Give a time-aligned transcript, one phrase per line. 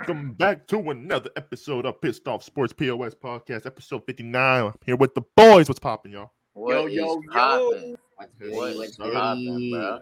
[0.00, 4.64] Yo, yo, welcome back to another episode of Pissed Off Sports POS Podcast, episode 59.
[4.66, 5.68] I'm here with the boys.
[5.68, 6.30] What's popping, y'all?
[6.54, 7.22] What Yo, yo, yo.
[7.32, 7.96] poppin'?
[8.16, 8.52] What's good?
[8.52, 9.12] What What's is good?
[9.12, 10.00] poppin', bro?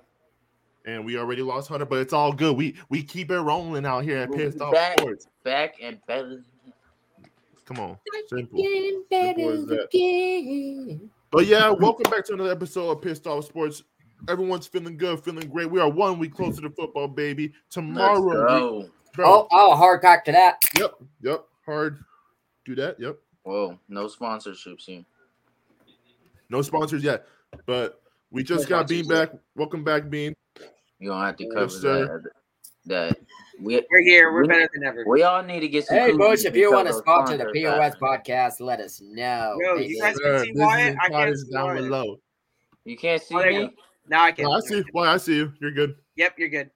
[0.86, 2.56] And we already lost Hunter, but it's all good.
[2.56, 5.00] We we keep it rolling out here at We'll Pissed Off back.
[5.00, 5.26] Sports.
[5.44, 6.42] Back and better.
[7.64, 8.62] Come on, simple.
[9.10, 9.66] Simple as.
[11.32, 13.82] But yeah, welcome back to another episode of Pissed Off Sports.
[14.28, 15.70] Everyone's feeling good, feeling great.
[15.70, 17.52] We are one week closer to football, baby.
[17.70, 18.90] Tomorrow, Let's we- go.
[19.16, 19.26] Bro.
[19.26, 20.56] Oh, oh, hard cock to that.
[20.78, 21.44] Yep, yep.
[21.64, 21.98] Hard.
[22.64, 22.98] Do that.
[23.00, 23.18] Yep.
[23.42, 25.04] Whoa, no sponsorships here.
[26.48, 27.26] No sponsors yet,
[27.66, 29.30] but we just got Bean back.
[29.56, 30.34] Welcome back, Bean.
[30.98, 32.22] You don't have to cover sir.
[32.22, 32.30] that.
[32.86, 33.18] That
[33.60, 34.32] we We're here.
[34.32, 35.04] We're We- better than ever.
[35.08, 35.96] we all need to get some.
[35.96, 39.58] Hey, koozies boys, if you want to sponsor the POS are- podcast, let us know.
[39.60, 40.96] Yo, you guys- Sir, see this Wyatt?
[41.02, 41.82] I can't see down Wyatt.
[41.82, 42.20] below.
[42.84, 43.66] you can't see Oh, there you me.
[43.68, 43.72] go.
[44.08, 44.44] Now I can.
[44.44, 44.84] No, I see.
[44.94, 45.52] Well, I see you.
[45.60, 45.96] You're good.
[46.14, 46.70] Yep, you're good.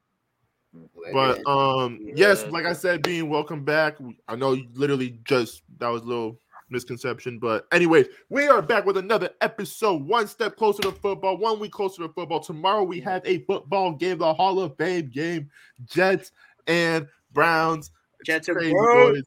[1.12, 3.96] But um, yes, like I said, being welcome back.
[4.28, 8.86] I know you literally just that was a little misconception, but anyways, we are back
[8.86, 10.04] with another episode.
[10.04, 12.40] One step closer to football, one week closer to football.
[12.40, 15.50] Tomorrow we have a football game, the Hall of Fame game,
[15.86, 16.30] Jets
[16.66, 17.90] and Browns.
[18.24, 19.26] Jets and Browns.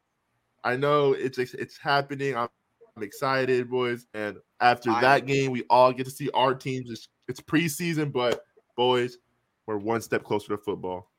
[0.64, 2.38] I know it's it's happening.
[2.38, 2.48] I'm,
[2.96, 4.06] I'm excited, boys.
[4.14, 5.28] And after I that am.
[5.28, 6.90] game, we all get to see our teams.
[6.90, 8.46] It's, it's preseason, but
[8.78, 9.18] boys,
[9.66, 11.10] we're one step closer to football.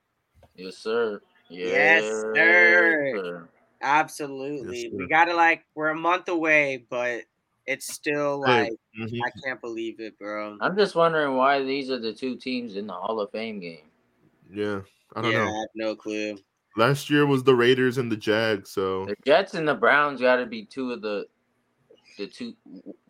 [0.57, 1.21] Yes, sir.
[1.49, 3.49] Yes, sir.
[3.83, 4.83] Absolutely.
[4.83, 4.97] Yes, sir.
[4.99, 7.25] we gotta like we're a month away, but
[7.67, 9.21] it's still Hey, like Mhm.
[9.23, 10.57] I can't believe it, bro.
[10.61, 13.91] I'm just wondering why these are the two teams in the Hall of Fame game.
[14.51, 14.83] Yeah,
[15.15, 16.39] I don't yeah, I have no clue.
[16.77, 20.37] Last year was the Raiders and the Jags, so The Jets and the Browns got
[20.37, 21.27] to be two of the
[22.17, 22.55] the two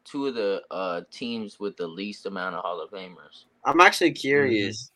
[0.04, 3.44] two of the uh teams with the least amount of Hall of Famers.
[3.64, 4.90] I'm actually curious.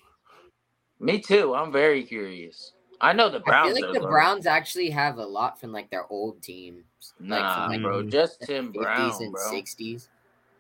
[1.01, 1.55] Me too.
[1.55, 2.73] I'm very curious.
[3.01, 3.77] I know the I Browns.
[3.77, 4.11] feel are like the low.
[4.11, 6.85] Browns actually have a lot from like their old teams.
[7.21, 8.03] like, Nah, from, like, bro.
[8.03, 8.11] Mhm.
[8.11, 9.51] Just the Jim 50s Brown, and bro.
[9.53, 10.09] 60s.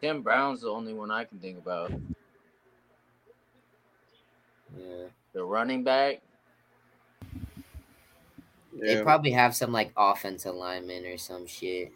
[0.00, 1.90] Jim Brown's the only one I can think about.
[4.76, 5.06] Yeah.
[5.32, 6.20] The running back.
[8.72, 9.02] They Yeah.
[9.02, 11.92] probably have some like offensive lineman or some shit.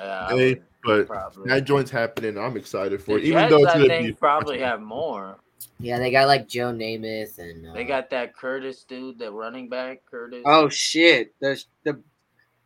[0.00, 1.48] Uh, I Hey, would but probably.
[1.50, 2.38] that joint's happening.
[2.38, 5.36] I'm excited for the it, even Jets, though it's I think be probably have more.
[5.80, 9.68] Yeah, they got like Joe Namath and uh, They got that Curtis dude, the running
[9.68, 10.42] back Curtis.
[10.46, 11.34] Oh shit.
[11.40, 12.00] The the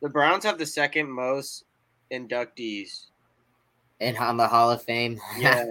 [0.01, 1.65] the Browns have the second most
[2.11, 3.07] inductees.
[3.99, 5.19] and on the Hall of Fame.
[5.37, 5.65] Yeah.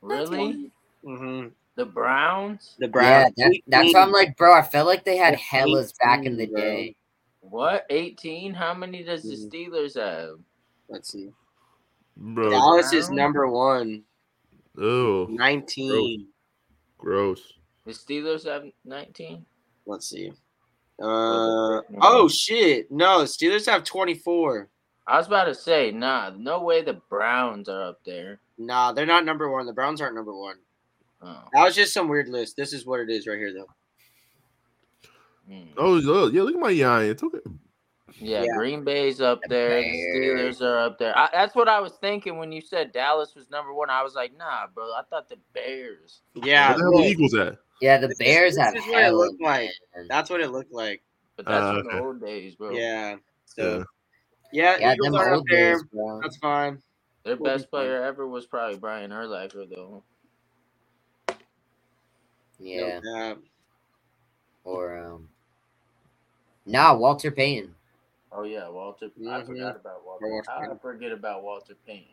[0.00, 0.70] really?
[1.04, 2.74] hmm The Browns?
[2.78, 3.34] The yeah, Browns.
[3.36, 4.54] that, that's why I'm like, bro.
[4.54, 6.60] I felt like they had That's hellas back in the bro.
[6.60, 6.96] day.
[7.40, 7.86] What?
[7.90, 8.54] 18?
[8.54, 9.50] How many does the Mhm.
[9.50, 10.38] Steelers have?
[10.88, 11.30] Let's see.
[12.16, 12.50] bro.
[12.50, 14.02] Dallas is number one.
[14.78, 16.28] Oh, 19.
[16.98, 17.52] Gross.
[17.84, 19.44] The Steelers have 19?
[19.86, 20.32] Let's see.
[21.00, 22.90] Oh, Uh the- oh shit.
[22.90, 24.68] No, Steelers have 24.
[25.06, 28.40] I was about to say, nah, no way the Browns are up there.
[28.58, 29.66] Nah, they're not number one.
[29.66, 30.56] The Browns aren't number one.
[31.22, 31.42] Oh.
[31.52, 32.56] That was just some weird list.
[32.56, 33.68] This is what it is right here, though.
[35.54, 35.68] mm.
[35.76, 36.42] Oh, oh, yeah.
[36.42, 37.04] Look at my eye.
[37.04, 37.38] It's okay.
[38.18, 38.56] Yeah, Yeah.
[38.56, 39.82] Green Bay's up The there.
[39.82, 41.16] The Steelers are up there.
[41.16, 43.90] I, that's what I was thinking when you said Dallas was number one.
[43.90, 44.84] I was like, nah, bro.
[44.84, 46.20] I thought the Bears.
[46.34, 47.58] Yeah, Where the hell are the look, Eagles at?
[47.82, 49.70] Yeah, the This is- Bears this have is what it looked like.
[50.08, 51.02] that's what it looked like.
[51.36, 52.70] But that's Uh, from the old days, bro.
[52.70, 53.10] Yeah.
[53.10, 53.16] Yeah.
[53.44, 53.84] So
[54.52, 55.74] yeah, Yeah, Eagles are up old there.
[55.74, 56.20] days, bro.
[56.22, 56.82] That's fine.
[57.24, 60.02] Their We'll be best player ever was probably Brian Urlacher, though.
[62.58, 63.36] Yeah, No
[64.64, 65.28] or um,
[66.64, 67.74] nah, Walter Payton.
[68.38, 69.06] Oh yeah, Walter.
[69.06, 69.46] I Mhm.
[69.46, 70.26] forgot about Walter.
[70.28, 70.78] Walter How did I Payton.
[70.80, 72.04] forget about Walter Payton?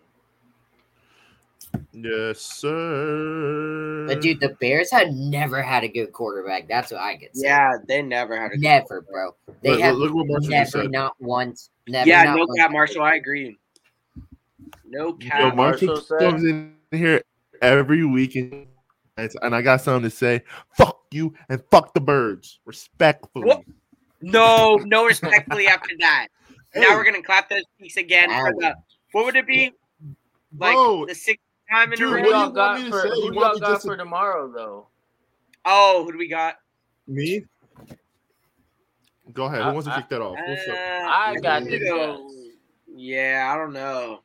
[1.92, 4.06] Yes, sir.
[4.08, 6.68] But dude, the Bears had never had a good quarterback.
[6.68, 7.36] That's what I get.
[7.36, 7.48] say.
[7.48, 9.36] Yeah, they never had a good never, bro.
[9.62, 10.92] They Look- have look what Marshall just never, said.
[10.92, 12.08] not once, never.
[12.10, 12.60] Yeah, not no once.
[12.60, 13.04] cap, Marshall.
[13.04, 13.58] I agree.
[14.86, 15.56] No Yo, cap.
[15.56, 17.22] Marshall Marshall said- comes in here
[17.62, 18.68] every week and,
[19.18, 20.42] and I got something to say.
[20.78, 22.60] Fuck you and fuck the birds.
[22.66, 23.46] Respectfully.
[23.48, 23.64] What?
[24.24, 26.28] No, no respectfully after that.
[26.74, 28.76] Hey, Now we're gonna clap those cheeks again for the
[29.12, 29.72] what would it be?
[30.58, 32.24] Like Bro, the sixth time in dude, a Who what row.
[32.26, 33.10] do y'all got want me to for say?
[33.10, 34.88] who You want y'all got just to- tomorrow though?
[35.66, 36.56] Oh, who do we got?
[37.08, 37.44] me?
[39.34, 39.62] Go ahead.
[39.64, 40.38] Who I- wants to I- kick that off?
[40.48, 40.76] What's up?
[40.76, 42.18] Uh, I got the gonna
[42.96, 44.22] Yeah, I don't know.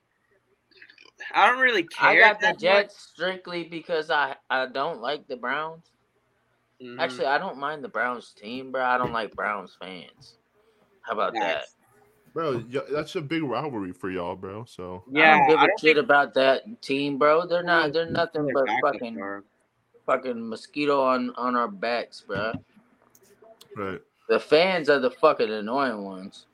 [1.34, 2.08] I don't really care.
[2.10, 5.90] I got the that Jets strictly because I I don't like the Browns.
[6.80, 6.88] Much.
[6.88, 7.00] Mhm.
[7.00, 8.84] Actually, I don't mind the Browns team, bro.
[8.84, 10.34] I don't like Browns fans.
[11.02, 11.64] How about that?
[12.34, 14.64] Bro, y- that's a big rivalry for y'all, bro.
[14.64, 17.46] So yeah, I don't give a I don't shit think about that team, bro.
[17.46, 17.92] They're not.
[17.92, 19.44] They're nothing but fucking are.
[20.06, 22.52] fucking mosquito on on our backs, bro.
[23.76, 24.00] right.
[24.28, 26.46] The fans are the fucking annoying ones.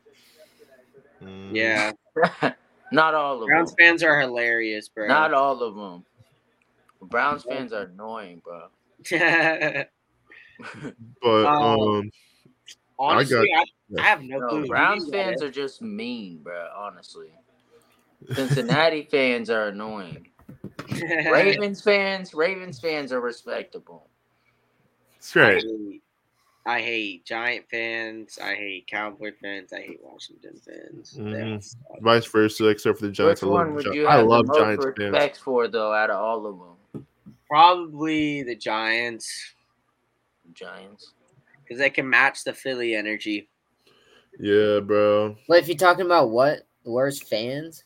[1.23, 1.51] Mm.
[1.55, 1.93] Yeah,
[2.93, 3.77] Not all of Browns them.
[3.79, 5.09] fans are hilarious, bro.
[5.09, 6.05] Not all of them.
[7.03, 8.69] Browns fans are annoying, bro.
[11.23, 12.11] But Um, um,
[12.99, 14.01] Honestly, I, yeah.
[14.01, 14.67] I have no No, clue.
[14.67, 16.69] Browns fans are just mean, bro.
[16.77, 17.31] Honestly,
[18.35, 20.29] Cincinnati fans are annoying.
[21.31, 24.09] Ravens fans, Ravens fans are respectable.
[25.17, 25.57] it's great.
[25.57, 26.03] I hate,
[26.67, 28.39] I hate Giant fans.
[28.43, 29.73] I hate Cowboy fans.
[29.73, 31.13] I hate Washington fans.
[31.17, 31.77] They all Mhm.
[32.01, 33.43] Vice versa, except for the Giants.
[33.43, 34.99] Which I love, would Gi- you I have love the most Giants fans.
[35.13, 37.07] respect for, though, out of all of them?
[37.49, 39.54] Probably the Giants
[40.55, 41.13] Giants.
[41.63, 43.49] because they can match the Philly energy.
[44.41, 45.37] Yeah, bro.
[45.49, 47.85] But if you're talking about what worst fans,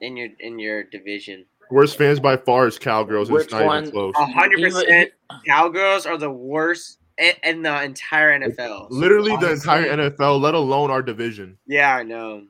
[0.00, 1.46] in your in your division.
[1.70, 3.28] Worst fans by far is Cowgirls.
[3.28, 3.82] and It's Which not one?
[3.84, 4.14] even close.
[4.16, 5.10] A hundred percent.
[5.46, 8.86] Cowgirls are the worst in, in the entire NFL.
[8.90, 11.58] Literally the entire NFL, let alone our division.
[11.66, 12.44] Yeah, I know.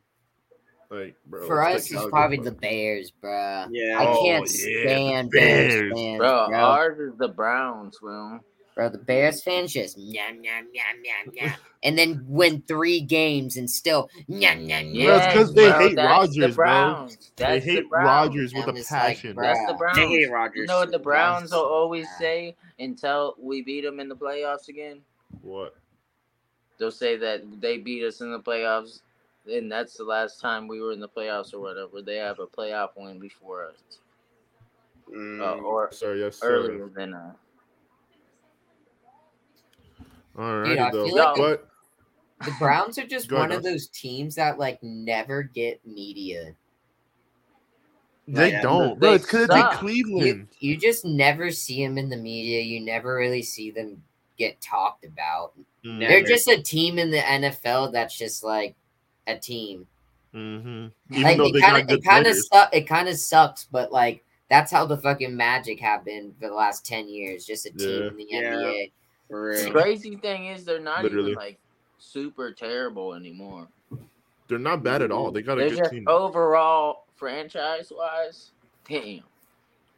[0.91, 1.47] Like, bro.
[1.47, 2.45] for us, it's probably bro.
[2.45, 3.67] the Bears, bro.
[3.71, 3.97] Yeah.
[3.99, 5.73] I Oh, can't yeah, stand Bears.
[5.75, 6.59] Bears fans, Bro, bro.
[6.59, 8.39] ours is the Browns, bro.
[8.77, 13.57] Bro, the Bears fans just yum yum yum yum yum, and then win three games
[13.57, 15.07] and still yum yum yum.
[15.07, 16.67] Bro, it's 'cause they bro, hate Rodgers, the bro.
[16.67, 17.19] Browns.
[17.39, 19.37] They That's the hate Rodgers with a just like, passion.
[19.41, 19.97] That's the Browns.
[19.97, 20.61] They hate Rodgers.
[20.61, 20.99] You know what the.
[20.99, 25.01] Browns will always say until we beat them in the playoffs again?
[25.41, 25.75] What?
[26.79, 29.01] They'll say that they beat us in the playoffs,
[29.51, 32.03] and that's the last time we were in the playoffs or whatever.
[32.03, 33.99] They have a playoff win before us,
[35.11, 36.47] Mm, uh, or Sir, yes, sir.
[36.47, 37.37] earlier than uh, us.
[40.39, 41.07] All Dude, right, I though.
[41.07, 41.69] feel like- What?
[42.45, 46.55] The Browns are just Go ahead, one of those teams that like never get media.
[48.29, 49.13] They Yeah, don't, they bro.
[49.15, 49.73] It's because it's in suck.
[49.73, 50.49] You, Cleveland.
[50.59, 52.61] you just never see them in the media.
[52.61, 54.03] You never really see them
[54.37, 55.53] get talked about.
[55.85, 55.99] Mm-hmm.
[56.01, 56.13] Never.
[56.13, 58.75] They're just a team in the NFL that's just like
[59.27, 59.87] a team.
[60.35, 60.89] Mm-hmm.
[61.13, 62.49] Even like though it kind of it kind of players.
[62.53, 66.49] su- it kind of sucks, but like that's how the fucking Magic have been for
[66.49, 67.47] the last ten years.
[67.47, 68.09] Just a team Yeah.
[68.09, 68.87] in the NBA.
[68.87, 71.31] for The crazy thing is they're not Literally.
[71.33, 71.59] even like
[71.99, 73.69] super terrible anymore.
[74.49, 75.33] They're not bad at all.
[75.33, 76.05] They got a They're good just team.
[76.07, 78.53] overall franchise wise.
[78.89, 79.25] Damn,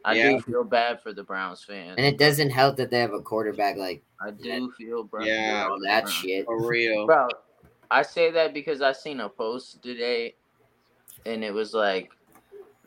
[0.04, 0.30] I Yeah.
[0.30, 1.94] do feel bad for the Browns fans.
[1.98, 5.26] And it doesn't help that they have a quarterback like I do feel bad.
[5.26, 6.46] Yeah, all that shit.
[6.46, 7.06] For real.
[7.06, 7.28] Bro,
[7.90, 10.34] I say that because I seen a post today,
[11.26, 12.10] and it was like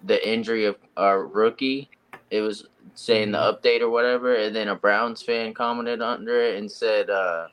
[0.03, 1.89] the injury of our rookie.
[2.31, 6.57] It was saying the update or whatever, and then a Browns fan commented under it
[6.57, 7.47] and said, uh,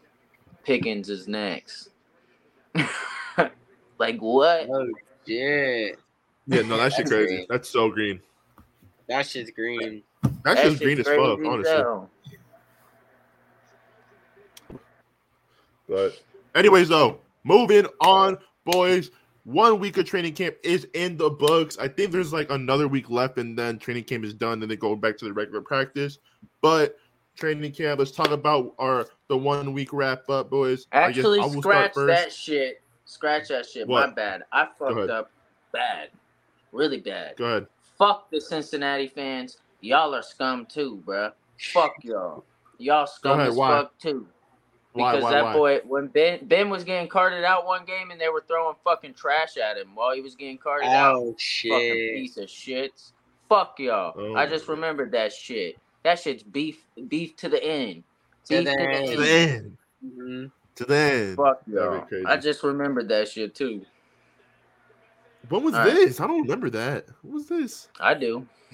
[0.65, 1.91] "Pickens is next."
[3.99, 4.69] like what?
[4.71, 4.89] Oh
[5.27, 5.99] shit.
[6.47, 7.37] Yeah, no, that shit That's crazy.
[7.37, 7.47] green.
[7.49, 8.21] That's so green.
[9.09, 10.03] That shit's green.
[10.45, 11.73] That's just shit's green as fuck, honestly.
[11.73, 12.11] hell.
[15.89, 16.23] But
[16.55, 19.11] anyways, though, moving on, boys.
[19.49, 21.79] One week of training camp is in the books.
[21.79, 24.61] I think there's like another week left, and then training camp is done.
[24.61, 26.19] Then they go back to the regular practice.
[26.61, 26.99] But
[27.35, 27.99] training camp.
[27.99, 30.87] Let's talk about our the one week wrap up, boys.
[30.93, 32.83] I Actually, I will scratch that shit.
[33.07, 33.89] Scratch that shit.
[33.89, 34.11] What?
[34.11, 34.43] My bad.
[34.53, 35.31] I fucked up
[35.73, 36.11] bad,
[36.71, 37.37] really bad.
[37.37, 37.69] Go ahead.
[37.97, 39.57] Fuck the Cincinnati fans.
[39.81, 41.33] Y'all are scum too, bruh.
[41.73, 42.45] Fuck y'all.
[42.77, 43.71] Y'all scum ahead, as why?
[43.71, 44.27] fuck too.
[44.99, 45.13] Why?
[45.13, 45.31] Because Why?
[45.33, 45.53] that Why?
[45.53, 49.15] boy, when Ben Ben was getting carted out one game and they were throwing fucking
[49.15, 51.15] trash at him while he was getting carted out.
[51.15, 52.15] Oh Fucking shit.
[52.15, 53.13] piece of shits.
[53.49, 54.15] Fuck y'all.
[54.17, 55.77] Oh I just remembered that shit.
[56.03, 58.03] That shit's beef beef to the end.
[58.47, 59.09] To Beef the to the end.
[59.09, 59.77] To the end.
[60.05, 60.19] end.
[60.19, 60.53] Mhm.
[60.77, 61.37] To the end.
[61.37, 62.07] Fuck y'all.
[62.27, 63.85] I just remembered that shit too.
[65.49, 65.95] When was All right.
[65.95, 66.21] this?
[66.21, 67.07] I don't remember that.
[67.23, 67.89] What was this?
[68.01, 68.47] I do.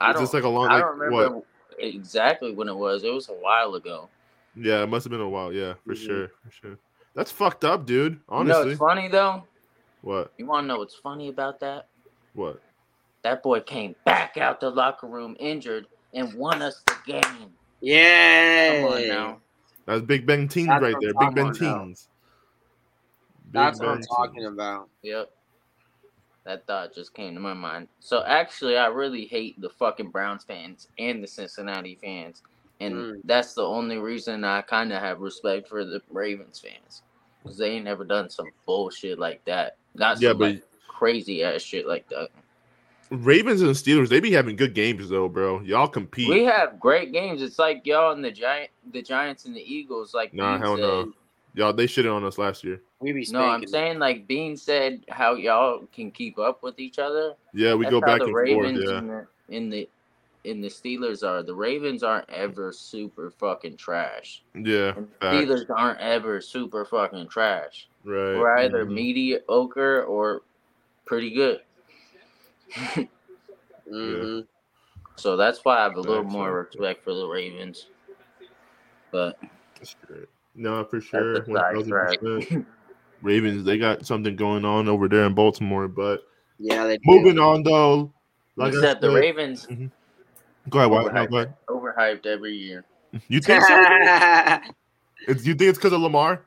[0.00, 0.22] I Is don't.
[0.22, 0.68] this like a long?
[0.68, 1.46] I Like, don't remember what?
[1.78, 3.04] exactly when it was.
[3.04, 4.08] It was a while ago.
[4.54, 5.52] Yeah, it must have been a while.
[5.52, 6.06] Yeah, for Mhm.
[6.06, 6.78] sure, for sure.
[7.14, 8.12] That's fucked up, dude.
[8.12, 8.66] You know Honestly.
[8.70, 9.46] what's funny though?
[10.02, 10.32] what?
[10.36, 11.86] You want to know what's funny about that?
[12.34, 12.60] What?
[13.22, 17.52] That boy came back out the locker room injured and won us the game.
[17.80, 18.80] Yeah.
[18.82, 19.40] Come on now.
[19.86, 21.12] That's Big Ben teens That's right there.
[21.18, 21.80] Big Ben talking about.
[21.84, 22.08] teens.
[23.44, 24.52] Big That's what I'm talking teens.
[24.52, 24.88] about.
[25.02, 25.30] Yep.
[26.44, 27.86] That thought just came to my mind.
[28.00, 32.42] So actually, I really hate the fucking Browns fans and the Cincinnati fans,
[32.82, 33.20] and Mm.
[33.24, 37.02] that's the only reason I kind of have respect for the Ravens fans,
[37.42, 39.76] because they ain't never done some bullshit like that.
[39.94, 42.28] Not some Yeah, but- like, crazy ass shit like that.
[43.10, 45.60] Ravens and Steelers, they be having good games though, bro.
[45.60, 46.28] Y'all compete.
[46.30, 47.42] We have great games.
[47.42, 50.14] It's like y'all and the giant, the Giants and the Eagles.
[50.14, 51.04] Like Nah, Bean hell no.
[51.04, 51.12] said-
[51.54, 52.80] Y'all, they shitted on us last year.
[53.00, 56.98] We be No, I'm saying like Bean said how y'all can keep up with each
[56.98, 57.34] other.
[57.52, 58.88] Yeah, we That's go back the and Ravens forth.
[58.90, 59.88] Yeah, and the, in the
[60.44, 61.42] and the Steelers are.
[61.42, 64.42] The Ravens aren't ever super fucking trash.
[64.54, 65.36] Yeah, the facts.
[65.36, 67.88] Steelers aren't ever super fucking trash.
[68.04, 68.36] right.
[68.36, 68.92] We're either Mhm.
[68.94, 70.42] mediocre or
[71.04, 71.60] pretty good.
[73.88, 74.40] hmm
[75.16, 76.76] So that's why I have a little Facts, more facts.
[76.76, 77.86] respect for the Ravens.
[79.10, 79.38] But
[80.54, 81.34] No, for sure.
[81.34, 82.18] that's a side track.
[83.22, 85.86] Ravens, they got something going on over there in Baltimore.
[85.86, 86.22] But
[86.58, 87.02] Yeah, they do.
[87.04, 88.12] moving on, though.
[88.56, 89.66] Like I said, the said- Ravens
[90.70, 90.90] Go ahead.
[90.90, 91.30] Why, no, Overhyped.
[91.30, 91.54] go ahead.
[91.68, 92.84] overhyped every year.
[93.28, 93.74] You think so?
[95.28, 96.42] It's- you think it's because of Lamar?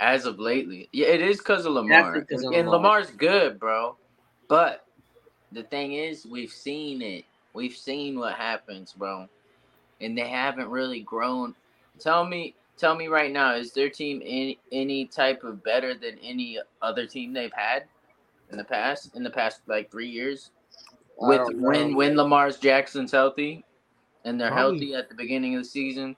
[0.00, 0.88] As of lately.
[0.92, 2.20] Yeah, it is because of Lamar.
[2.20, 3.00] because of and Lamar.
[3.00, 3.96] Lamar's good, bro.
[4.48, 4.86] But
[5.52, 7.24] the thing is, we've seen it.
[7.52, 9.28] We've seen what happens, bro.
[10.00, 11.54] And they haven't really grown.
[12.00, 16.18] Tell me, tell me right now, is their team any any type of better than
[16.22, 17.84] any other team they've had
[18.50, 19.14] in the past?
[19.14, 20.50] In the past like three years?
[21.22, 23.64] I With when when Lamar's Jackson's healthy
[24.24, 26.16] and they're Probably- healthy at the beginning of the season,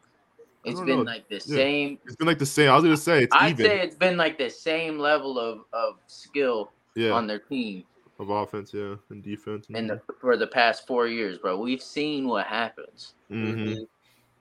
[0.64, 1.02] it's don't been know.
[1.04, 1.56] like the Yeah.
[1.56, 2.70] same It's been like the same.
[2.70, 3.66] I was gonna say it's I'd even.
[3.66, 7.84] say it's been like the same level of, of skill yeah, on their team
[8.18, 9.66] of offense, yeah, and defense.
[9.68, 11.58] in the for the past four years, bro.
[11.58, 13.14] We've seen what happens.
[13.28, 13.88] hmm Mhm.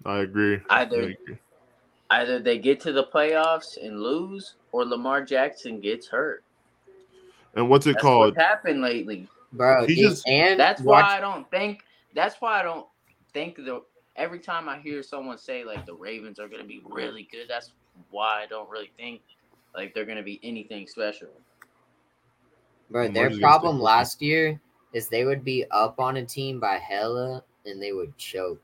[0.05, 0.61] I agree.
[0.69, 1.37] I Either agree.
[2.11, 6.43] either they get to the playoffs and lose, or Lamar Jackson gets hurt.
[7.55, 8.35] And what's it That's called?
[8.35, 9.27] what's happened lately.
[9.55, 9.85] Bro.
[9.85, 11.83] He dude, just- and That's watch, why I don't think.
[12.13, 12.87] That's why I don't
[13.33, 13.81] think the.
[14.15, 17.73] Every time I hear someone say like the Ravens are gonna be really good, that's
[18.11, 19.21] why I don't really think
[19.75, 21.27] like they're gonna be anything special.
[22.89, 24.59] Bro, their problem last year
[24.93, 28.61] is they would be up on a team by hella and they would choke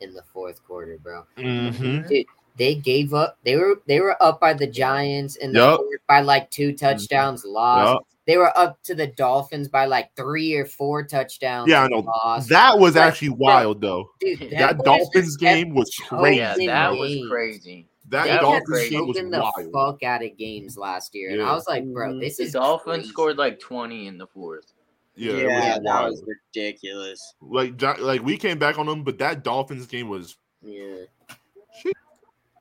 [0.00, 1.24] in the fourth quarter, bro.
[1.38, 2.20] Mm-hmm.
[2.56, 3.38] They gave up.
[3.44, 7.44] They were they were up by the Giants in the fourth by like two touchdowns,
[7.44, 7.92] lost.
[7.94, 8.06] Yup.
[8.26, 11.68] They were up to the Dolphins by like three or four touchdowns.
[11.68, 11.98] Yeah, I know.
[11.98, 12.48] Lost.
[12.48, 14.08] That was Like, actually wild, though.
[14.20, 16.38] Dude, That That Dolphins game was crazy.
[16.38, 17.86] Yeah, in that was crazy.
[18.08, 19.72] That They That was kept Dolphins game was choking the wild.
[19.72, 22.20] fuck out of games last year, and I was like, bro, Mhm.
[22.20, 23.08] this The is Dolphins crazy.
[23.10, 24.72] scored like twenty in the fourth.
[25.16, 26.10] Yeah, Yeah, was that wild.
[26.10, 27.34] was ridiculous.
[27.42, 31.04] like like we came back on them, but that Dolphins game was Yeah.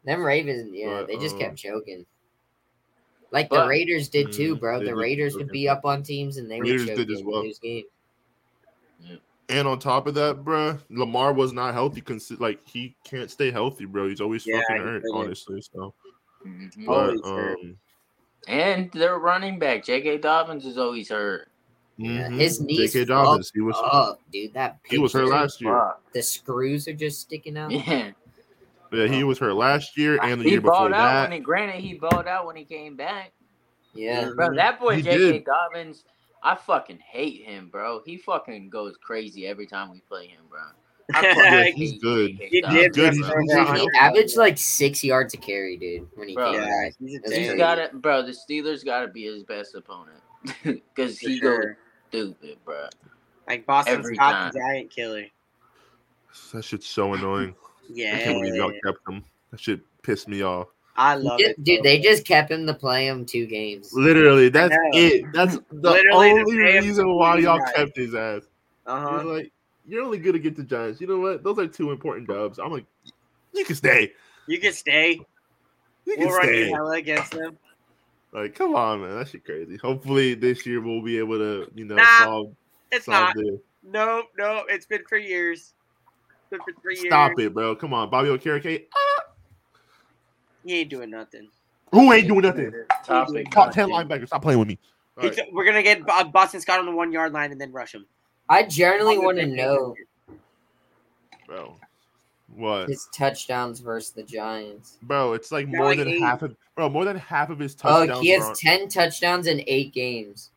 [0.03, 0.05] Shit.
[0.05, 2.05] Them Ravens, yeah, But, they just uh, kept choking.
[3.31, 4.79] Like the Raiders did too, Mm, bro.
[4.79, 7.12] The did Raiders choke would be up on teams and they Raiders would choke did
[7.12, 7.41] as and well.
[7.41, 7.88] lose games.
[9.50, 12.01] And on top of that, bruh, Lamar was not healthy.
[12.01, 14.07] Consi- like he can't stay healthy, bro.
[14.07, 15.62] He's always Yeah, fucking hurt, honestly.
[15.74, 15.93] So,
[16.45, 16.86] Mhm.
[16.86, 17.60] but Always hurt.
[17.60, 17.77] um,
[18.48, 20.17] And their running back, J.K.
[20.19, 21.50] Dobbins, is always hurt.
[21.98, 23.05] Yeah, mhm, his knees J.K.
[23.05, 25.74] Dobbins, he was up, dude, that he was hurt last year.
[25.74, 26.03] Fuck.
[26.13, 27.72] The screws are just sticking out.
[27.72, 28.12] Yeah,
[28.94, 31.22] Yeah, he uh, was hurt last year and the he year before balled out that.
[31.24, 31.40] when he.
[31.40, 33.32] Granted, he balled out when he came back.
[33.94, 35.18] Yeah, Bro, that boy He J.K.
[35.32, 35.46] did.
[35.46, 36.04] Dobbins,
[36.42, 38.02] I fucking hate him, bro.
[38.06, 40.62] He fucking goes crazy every time we play him, bro.
[41.22, 42.32] Yeah, he's good.
[42.40, 43.14] He did good.
[43.14, 43.78] He's- for he's good.
[43.78, 46.08] he averaged like six yards a carry, dude.
[46.16, 46.54] When he Bro.
[46.54, 46.94] came Yeah, back.
[47.00, 47.58] he's a That's He's crazy.
[47.58, 48.24] got to, bro.
[48.24, 50.22] The Steelers got to be his best opponent
[50.64, 51.66] because for he goes
[52.10, 52.88] stupid, bro.
[53.48, 54.52] Like Boston every Scott, time.
[54.54, 55.26] the giant killer.
[56.54, 57.54] That shit's so annoying.
[57.94, 59.24] I Yeah, can't believe y'all kept him.
[59.52, 60.68] That shit pissed me off.
[60.96, 61.64] I love Dude, it.
[61.64, 61.84] dude, bro.
[61.84, 63.92] they just kept him to play him two games.
[63.94, 65.26] Literally, that's it.
[65.34, 67.74] That's the Literally only same reason why y'all guy.
[67.74, 68.44] kept his ass.
[68.86, 69.10] Uh-huh.
[69.24, 69.54] You're like,
[69.88, 71.02] you're only gonna get the Giants.
[71.02, 71.44] You know what?
[71.44, 72.60] Those are two important dubs.
[72.60, 72.86] I'm like,
[73.54, 74.12] you can stay.
[74.48, 75.20] You can stay.
[76.06, 76.68] You can We'll run stay.
[76.68, 77.58] you hella against them.
[78.34, 79.18] Like, come on, man.
[79.20, 79.78] That shit crazy.
[79.78, 82.56] Hopefully this year we'll be able to, you know, Nah, solve
[82.92, 83.36] It's solve not.
[83.36, 85.74] the No, no, it's been for years.
[86.53, 87.48] It's for three stop years.
[87.48, 87.75] it, bro.
[87.75, 88.86] Come on, Bobby Okereke.
[88.91, 89.22] Uh,
[90.65, 91.50] he ain't doing nothing.
[91.91, 92.72] Who ain't doing nothing?
[93.03, 93.50] Topic.
[93.51, 94.27] Top ten linebackers.
[94.27, 94.79] Stop playing with me.
[95.17, 97.72] All He's- We're gonna get Bo- Boston Scott on the one yard line and then
[97.72, 98.05] rush him.
[98.50, 99.95] I generally want to know
[101.48, 101.75] bro.
[102.55, 104.98] What, his touchdowns versus the Giants.
[105.01, 105.33] bro?
[105.33, 106.19] It's like Got more like than eight.
[106.22, 106.88] half of, bro.
[106.89, 108.19] More than half of his oh, touchdowns.
[108.19, 110.51] Oh, he has on- ten touchdowns in eight games.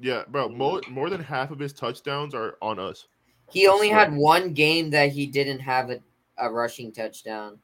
[0.00, 0.48] yeah, bro.
[0.48, 3.06] More more than half of his touchdowns are on us.
[3.50, 3.98] He only swear.
[4.00, 6.00] had one game that he didn't have a,
[6.38, 7.58] a rushing touchdown.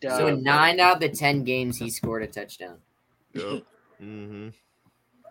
[0.00, 0.16] Duh.
[0.16, 2.78] so in nine out of the ten games, he scored a touchdown.
[3.34, 3.44] Yep.
[4.02, 4.48] mm-hmm.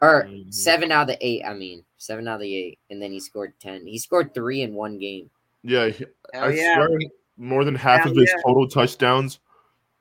[0.01, 0.53] Or Mhm.
[0.53, 1.43] seven out of the eight.
[1.45, 3.85] I mean, seven out of the eight, and then he scored ten.
[3.85, 5.29] He scored three in one game.
[5.63, 6.07] Yeah, Hell
[6.45, 6.75] I yeah.
[6.75, 6.99] swear
[7.37, 8.41] more than half Hell of his yeah.
[8.45, 9.39] total touchdowns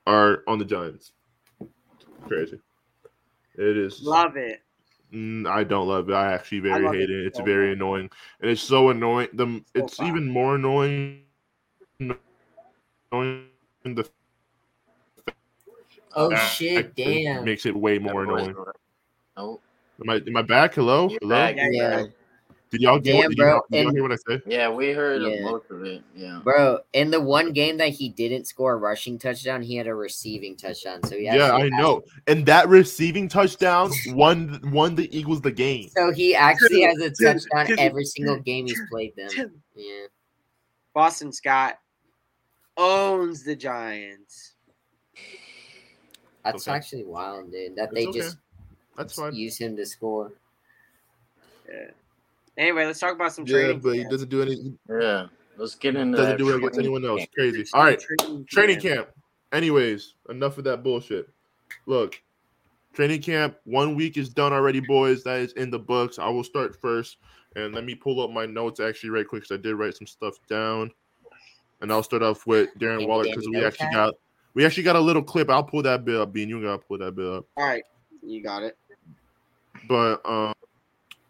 [0.06, 1.12] are on the Giants.
[2.26, 2.58] Crazy.
[3.56, 4.02] It is.
[4.02, 4.62] Love it.
[5.12, 6.14] Mm, I don't love it.
[6.14, 7.26] I actually very love hate it it.
[7.26, 7.72] It's so very much.
[7.72, 9.28] annoying, and it's so annoying.
[9.34, 10.06] The So it's fun.
[10.06, 11.22] even more annoying.
[11.98, 12.42] Annoying the
[16.14, 16.94] Oh shit!
[16.96, 17.44] that Damn.
[17.44, 18.56] makes it way more annoying.
[19.36, 19.60] Oh,
[20.02, 20.74] Am I am I back?
[20.74, 21.28] Hello, You're hello.
[21.28, 21.56] back.
[21.56, 22.00] Yeah, Yeah.
[22.00, 22.02] yeah.
[22.70, 24.42] Did y'all, get, Damn, did you bro, not- did y'all hear what I said?
[24.46, 25.42] Yeah, we heard Yeah.
[25.42, 26.02] most of it.
[26.14, 26.40] Yeah.
[26.44, 29.94] Bro, in the one game that he didn't score a rushing touchdown, he had a
[29.94, 31.02] receiving touchdown.
[31.02, 32.04] So he Yeah, I had- know.
[32.28, 35.88] And that receiving touchdown won won the Eagles the game.
[35.88, 39.60] So he actually has a touchdown every single game he's played them.
[39.74, 40.06] Yeah.
[40.94, 41.80] Boston Scott
[42.76, 44.52] owns the Giants.
[46.44, 46.76] That's Okay.
[46.76, 47.74] actually wild, dude.
[47.74, 48.18] That It's they okay.
[48.20, 48.36] just
[48.96, 49.34] That's fine.
[49.34, 50.32] use him to score.
[51.68, 51.90] Yeah.
[52.56, 53.80] Anyway, let's talk about some Yeah, training.
[53.80, 54.10] but he camp.
[54.10, 55.26] doesn't do any Yeah.
[55.56, 57.20] Let's get into doesn't do it against anyone else.
[57.20, 57.32] camp.
[57.32, 57.64] Crazy.
[57.74, 58.00] All right.
[58.00, 59.08] training Training camp.
[59.52, 61.28] Anyways, enough of that bullshit.
[61.86, 62.20] Look,
[62.92, 65.22] training camp, one week is done already, boys.
[65.24, 66.18] That is in the books.
[66.18, 67.18] I will start first.
[67.56, 70.06] And let me pull up my notes actually right quick because I did write some
[70.06, 70.92] stuff down.
[71.80, 73.72] And I'll start off with Darren And Waller because we notepad?
[73.72, 74.14] actually got
[74.54, 75.50] we actually got a little clip.
[75.50, 76.48] I'll pull that bit up, Bean.
[76.48, 77.46] You gotta pull that bit up.
[77.56, 77.82] All right,
[78.22, 78.76] you got it.
[79.88, 80.52] But um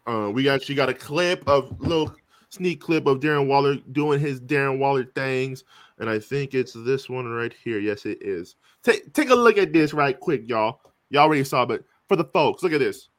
[0.07, 2.15] uh we actually got a clip of little
[2.49, 5.63] sneak clip of Darren Waller doing his Darren Waller things.
[5.99, 7.79] And I think it's this one right here.
[7.79, 8.55] Yes, it is.
[8.83, 10.81] Take take a look at this right quick, y'all.
[11.09, 13.09] Y'all already saw, but for the folks, look at this.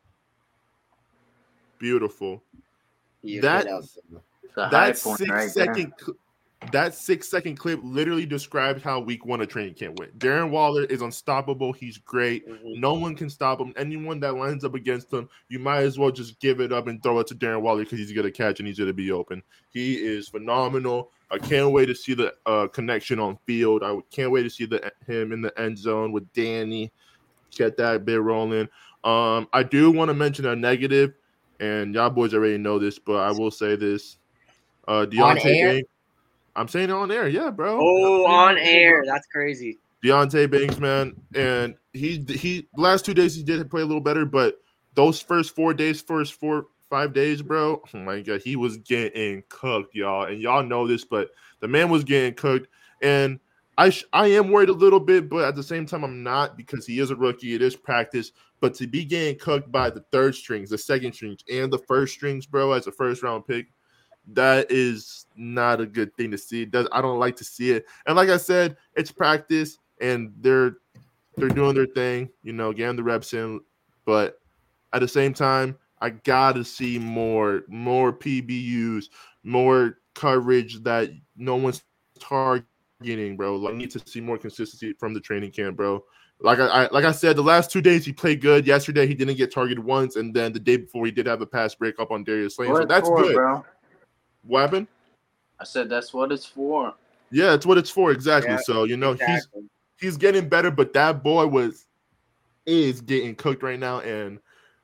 [1.79, 2.43] Beautiful.
[3.23, 3.85] You That- Get up.
[4.71, 6.17] That point six right second cl-
[6.71, 10.19] that six second clip literally describes how week one of training camp went.
[10.19, 11.73] Darren Waller is unstoppable.
[11.73, 12.47] He's great.
[12.49, 12.79] Mhm.
[12.79, 13.73] No one can stop him.
[13.77, 17.03] Anyone that lines up against him, you might as well just give it up and
[17.03, 19.43] throw it to Darren Waller because he's gonna catch and he's gonna be open.
[19.71, 21.11] He is phenomenal.
[21.31, 23.83] I can't wait to see the uh, connection on field.
[23.83, 26.93] I can't wait to see the him in the end zone with Danny.
[27.51, 28.69] Get that bit rolling.
[29.05, 31.15] Um, I do want to mention a negative,
[31.59, 34.19] and y'all boys already know this, but I will say this.
[34.87, 35.83] Uh, Deonte.
[36.55, 37.81] I'm saying it on air, yeah, bro.
[37.81, 39.05] Oh, on air.
[39.07, 39.79] That's crazy.
[40.05, 44.25] Deonte Banks, man, and he he last two days he did play a little better,
[44.25, 44.61] but
[44.95, 49.43] those first four days, first four five days, bro, oh my god, he was getting
[49.49, 52.69] cooked, y'all, and y'all know this, but the man was getting cooked,
[53.01, 53.39] and
[53.79, 56.57] I sh- I am worried a little bit, but at the same time I'm not
[56.57, 57.55] because he is a rookie.
[57.55, 61.45] It is practice, but to be getting cooked by the third strings, the second strings,
[61.51, 63.69] and the first strings, bro, as a first round pick,
[64.29, 66.65] that is not a good thing to see.
[66.65, 67.87] Does I don't like to see it.
[68.07, 70.77] And like I said, it's practice and they're
[71.37, 73.61] they're doing their thing, you know, getting the reps in.
[74.05, 74.41] But
[74.93, 79.07] at the same time, I gotta see more, more PBUs,
[79.45, 81.83] more coverage that no one's
[82.19, 83.57] targeting, bro.
[83.57, 86.05] Like, I need to see more consistency from the training camp, bro.
[86.41, 88.67] Like I, I like I said, the last two days he played good.
[88.67, 91.47] Yesterday he didn't get targeted once, and then the day before he did have a
[91.47, 92.77] pass breakup on Darius Slayton.
[92.77, 93.37] So that's good.
[93.37, 93.65] bro.
[94.45, 94.87] What happened?
[95.61, 96.95] I said that's what it's for.
[97.31, 98.53] Yeah, that's what it's for exactly.
[98.53, 99.49] Yeah, so you know he's
[99.99, 101.87] he's getting better, but that boy was
[102.67, 104.39] is getting cooked right now, and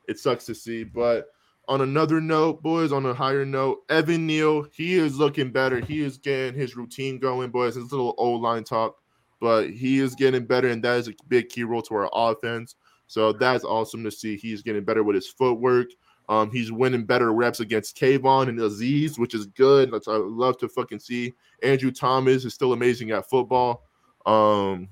[0.09, 0.85] it sucks to see.
[0.85, 1.29] But
[1.69, 5.81] on another note, boys, on a higher note, Evan Neal, he is looking better.
[5.81, 7.75] He is getting his routine going, boys.
[7.75, 8.97] His little old line talk,
[9.41, 12.77] but he is getting better, and that is a big key role to our offense.
[13.07, 14.37] So that's awesome to see.
[14.37, 15.89] He's getting better with his footwork.
[16.29, 19.91] Um, he's winning better reps against Kayvon and Azeez, which is good.
[19.91, 21.33] That's I love to fucking see.
[21.63, 23.85] Andrew Thomas is still amazing at football.
[24.27, 24.89] Um,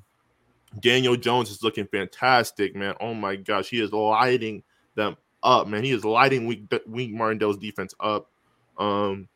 [0.81, 2.95] Daniel Jones is looking fantastic, man.
[3.01, 4.63] Oh my gosh, he is lighting
[4.95, 5.85] them up, man.
[5.85, 8.31] He is lighting Wink, Wink Martindale's defense up.
[8.79, 9.29] Um,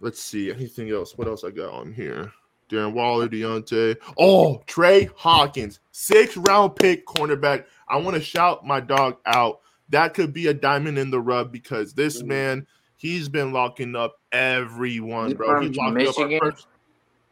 [0.00, 1.16] let's see anything else.
[1.16, 2.32] What else I got on here?
[2.68, 3.96] Darren Waller, Deonte.
[4.18, 7.64] Oh, Tre Hawkins, six round pick cornerback.
[7.88, 9.60] I want to shout my dog out.
[9.90, 12.26] That could be a diamond in the rug because this Mhm.
[12.26, 15.60] man, he's been locking up everyone, He's bro.
[15.60, 16.58] He from locked up.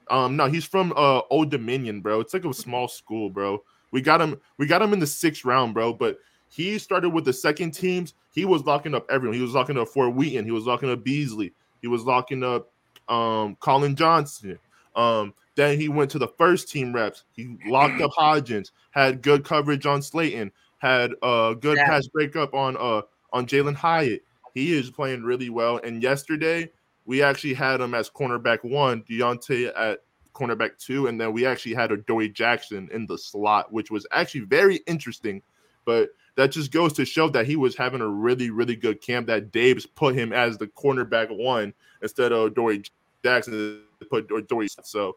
[0.08, 2.20] Um, no, he's from uh Old Dominion, bro.
[2.20, 3.62] It's like a small school, bro.
[3.90, 4.40] We got him.
[4.58, 5.92] We got him in the sixth round, bro.
[5.92, 8.14] But he started with the second teams.
[8.32, 9.36] He was locking up everyone.
[9.36, 10.44] He was locking up Ford-Wheaton.
[10.44, 11.52] He was locking up Beasley.
[11.82, 12.70] He was locking up
[13.08, 14.58] um Collin Johnson.
[14.94, 17.24] Um, then he went to the first team reps.
[17.32, 21.86] He locked up Hodgins, had good coverage on Slayton, had a good Yeah.
[21.86, 24.22] pass breakup on uh on Jalin Hyatt.
[24.54, 25.78] He is playing really well.
[25.84, 26.70] And yesterday
[27.04, 30.00] we actually had him as cornerback one, Deonte at
[30.34, 34.40] cornerback two, and then we actually had Adoree' Jackson in the slot, which was actually
[34.42, 35.42] very interesting.
[35.84, 39.26] But that just goes to show that he was having a really, really good camp.
[39.28, 42.82] That Dave's put him as the cornerback one instead of Dory
[43.24, 44.68] Jackson put Dory.
[44.82, 45.16] So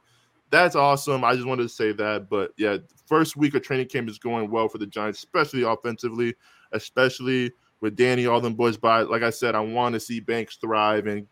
[0.51, 1.23] that's awesome.
[1.23, 2.29] I just wanted to say that.
[2.29, 6.35] But yeah, first week of training camp is going well for the Giants, especially offensively,
[6.71, 8.77] especially with Danny, all them boys.
[8.77, 11.27] But like I said, I want to see Banks thrive and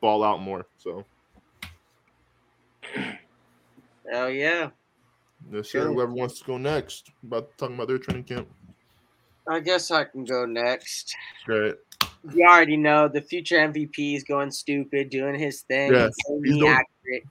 [0.00, 0.66] ball out more.
[0.78, 1.04] So
[4.10, 4.70] Hell yeah.
[5.52, 5.82] yes, sir.
[5.82, 5.92] Sure.
[5.92, 8.48] Whoever wants to go next, about talking about their training camp.
[9.48, 11.14] I guess I can go next.
[11.44, 11.74] Great.
[12.34, 15.92] You already know the future MVP is going stupid, doing his thing.
[15.92, 17.22] Yeah, insanely he's doing- accurate.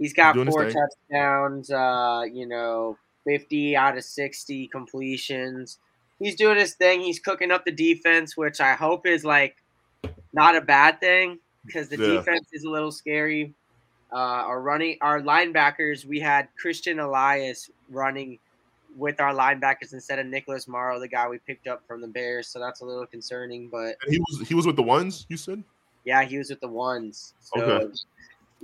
[0.00, 1.70] He's got doing four touchdowns.
[1.70, 5.78] Uh, you know, fifty out of sixty completions.
[6.18, 7.00] He's doing his thing.
[7.02, 9.56] He's cooking up the defense, which I hope is like
[10.32, 12.16] not a bad thing because the Yeah.
[12.16, 13.54] defense is a little scary.
[14.12, 18.38] Uh, our running, our linebackers, we had Christian Elliss running
[18.96, 22.48] with our linebackers instead of Nicholas Morrow, the guy we picked up from the Bears.
[22.48, 23.68] So that's a little concerning.
[23.68, 25.62] But And he was he was with the ones you said.
[26.04, 27.34] yeah, he was with the ones.
[27.40, 27.86] So Okay.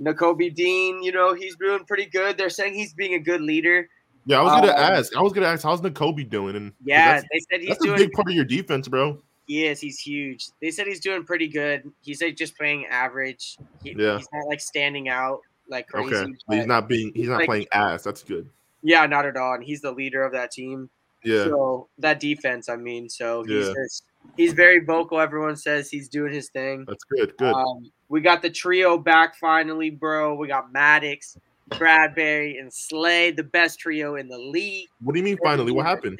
[0.01, 2.37] Nakobe Dean, you know, he's doing pretty good.
[2.37, 3.89] They're saying he's being a good leader.
[4.25, 5.15] Yeah, I was gonna Um, ask.
[5.15, 6.55] I was gonna ask how's Nakobe doing?
[6.55, 9.21] And Yeah, they said he's that's a doing big part of your defense, bro.
[9.47, 9.79] He is.
[9.79, 10.47] He's huge.
[10.61, 11.89] They said he's doing pretty good.
[12.01, 13.57] He's like just playing average.
[13.83, 14.17] He, Yeah.
[14.17, 16.13] He's not like standing out like crazy.
[16.15, 18.03] Okay, but he's not being he's not like- playing ass.
[18.03, 18.49] That's good.
[18.83, 19.53] Yeah, not at all.
[19.55, 20.89] And he's the leader of that team.
[21.23, 23.73] Yeah, So that defense, I mean, so he's Yeah.
[23.73, 24.03] just
[24.35, 25.19] he's very vocal.
[25.19, 26.83] Everyone says he's doing his thing.
[26.87, 27.35] that's good.
[27.37, 27.53] Good.
[27.53, 30.35] Um, we got the trio back finally, bro.
[30.35, 31.37] We got Maddox,
[31.71, 34.87] Bradberry, and Slay, the best trio in the league.
[35.01, 35.37] what do you mean?
[35.43, 36.17] Finally, what happened?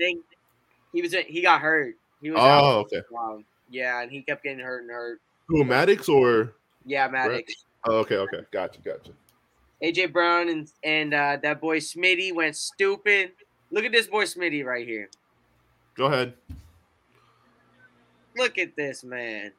[0.93, 1.95] He was he got hurt.
[2.21, 2.39] He was.
[2.41, 3.01] Oh, okay.
[3.17, 5.21] Um, yeah, and he kept getting hurt and hurt.
[5.47, 6.53] Who Maddox or?
[6.85, 7.53] Yeah, Maddox.
[7.87, 9.11] Oh, okay, okay, gotcha, gotcha.
[9.83, 13.31] AJ Brown and and uh, that boy Smitty went stupid.
[13.71, 15.09] Look at this boy Smitty right here.
[15.95, 16.33] Go ahead.
[18.35, 19.51] Look at this man.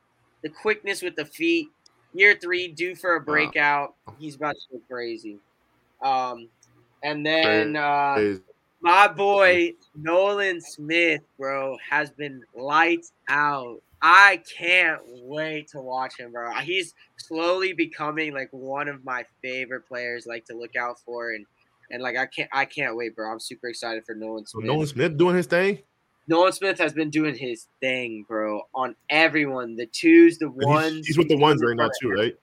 [0.43, 1.69] The quickness with the feet.
[2.15, 3.95] Year three, due for a breakout.
[4.19, 5.39] He's about to go crazy.
[6.03, 6.49] Um,
[7.03, 8.37] and then uh,
[8.81, 13.83] my boy Nolan Smith, bro, has been lights out.
[14.01, 16.53] I can't wait to watch him, bro.
[16.61, 21.45] He's slowly becoming like one of my favorite players, like to look out for, and
[21.91, 23.31] and like I can't I can't wait, bro.
[23.31, 25.81] I'm super excited for Nolan so Nolan Smith doing his thing.
[26.29, 29.75] Nolan Smith has been doing his thing, bro, on everyone.
[29.77, 31.07] The twos, the And he's- ones.
[31.07, 32.37] He's, with the ones right now too, right?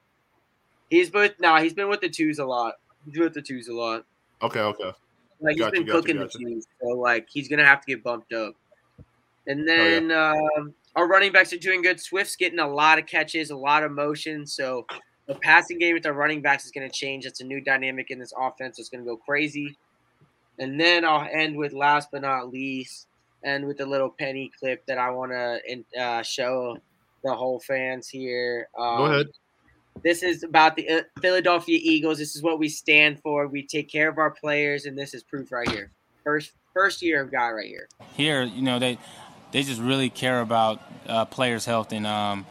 [0.90, 2.76] He's with nah, he's been with the twos a lot.
[3.06, 4.06] He's with the twos a lot.
[4.42, 4.92] Okay, okay.
[5.40, 6.38] Like he's Gotcha, been gotcha, cooking gotcha.
[6.38, 8.56] the twos, so like he's gonna have to get bumped up.
[9.48, 12.00] And then um, our running backs are doing good.
[12.00, 14.48] Swift's getting a lot of catches, a lot of motion.
[14.48, 14.88] So
[15.28, 17.26] the passing game with our running backs is going to change.
[17.26, 18.80] It's a new dynamic in this offense.
[18.80, 19.78] It's going to go crazy.
[20.58, 23.06] And then I'll end with last but not least,
[23.46, 26.78] and with a little penny clip that I want to uh, show
[27.24, 28.68] the whole fans here.
[28.78, 29.28] Um, Go ahead.
[30.04, 32.18] This is about the uh, Philadelphia Eagles.
[32.18, 33.48] This is what we stand for.
[33.48, 35.92] We take care of our players, and this is proof right here.
[36.24, 37.88] First, first year of guy right here.
[38.16, 38.98] here, you know, they
[39.52, 42.46] they just really care about uh, players' health, and um,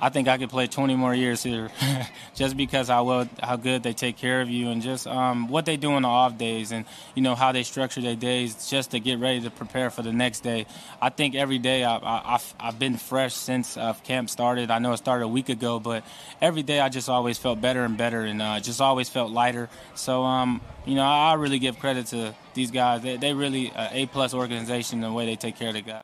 [0.00, 1.70] I think I could play 20 more years here,
[2.34, 5.64] just because how well, how good they take care of you, and just um, what
[5.64, 8.90] they do on the off days, and you know how they structure their days just
[8.90, 10.66] to get ready to prepare for the next day.
[11.00, 11.96] I think every day I,
[12.34, 14.70] I've, I've been fresh since uh, camp started.
[14.70, 16.04] I know it started a week ago, but
[16.42, 19.70] every day I just always felt better and better, and uh, just always felt lighter.
[19.94, 23.02] So um, you know, I I really give credit to these guys.
[23.02, 26.02] They, they really uh, a plus organization the way they take care of the guys.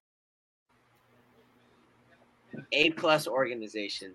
[2.72, 4.14] A plus organization.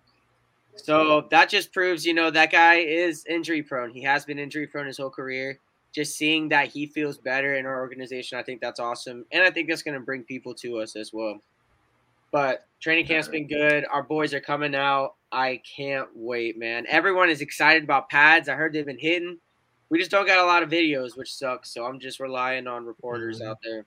[0.75, 3.89] So that just proves, you know, that guy is injury prone.
[3.89, 5.59] He has been injury prone his whole career.
[5.93, 9.25] Just seeing that he feels better in our organization, I think that's awesome.
[9.31, 11.39] And I think that's going to bring people to us as well.
[12.31, 13.85] But training camp's been good.
[13.91, 15.15] Our boys are coming out.
[15.31, 16.85] I can't wait, man.
[16.87, 18.47] Everyone is excited about pads.
[18.47, 19.39] I heard they've been hitting.
[19.89, 21.73] We just don't got a lot of videos, which sucks.
[21.73, 23.49] So I'm just relying on reporters mm-hmm.
[23.49, 23.85] out there.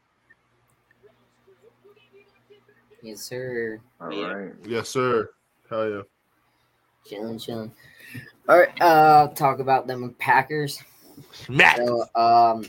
[3.02, 3.80] Yes, sir.
[4.00, 4.32] All Yeah.
[4.32, 4.52] right.
[4.66, 5.30] Yes, sir.
[5.68, 6.02] Hell yeah.
[7.06, 7.72] Chilling, chilling.
[8.48, 10.82] All right, uh, talk about them Packers.
[11.48, 11.76] Matt.
[11.76, 12.66] So, um,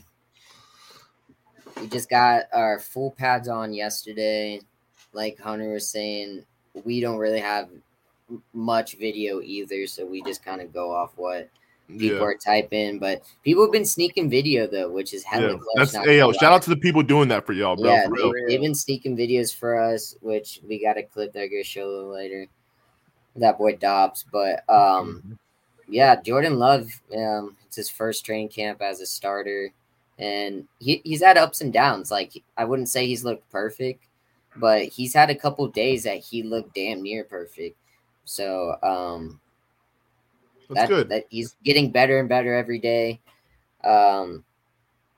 [1.80, 4.62] we just got our full pads on yesterday.
[5.14, 6.46] Like Hunter was saying,
[6.84, 7.70] we don't really have
[8.54, 11.50] much video either, so we just kind of go off what
[11.98, 12.24] people Yeah.
[12.24, 13.00] are typing.
[13.00, 15.58] But people have been sneaking video though, which is hella Yeah.
[15.76, 17.92] That's hey yo, shout out to the people doing that for y'all, bro.
[17.92, 21.50] Yeah, they, they've been sneaking videos for us, which we got a clip that I'm
[21.50, 22.48] gonna show a little later.
[23.36, 25.38] That boy Doubs, but um,
[25.88, 26.90] yeah, Jordan Love.
[27.16, 29.72] Um, it's his first training camp as a starter,
[30.20, 32.12] and he, he's had ups and downs.
[32.12, 34.04] Like I wouldn't say he's looked perfect,
[34.58, 37.78] but he's had a couple days that he looked damn near perfect.
[38.26, 39.40] So um,
[40.72, 41.10] That's that, good.
[41.10, 43.20] that he's getting better and better every day.
[43.84, 44.44] Um,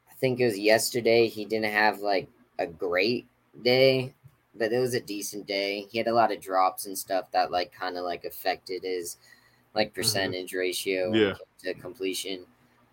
[0.09, 3.27] I think it was yesterday he didn't have like a great
[3.63, 4.13] day,
[4.55, 5.87] but it was a decent day.
[5.91, 9.17] He had a lot of drops and stuff that like kind of like affected his
[9.75, 11.73] like percentage ratio when it Yeah.
[11.73, 12.45] to completion.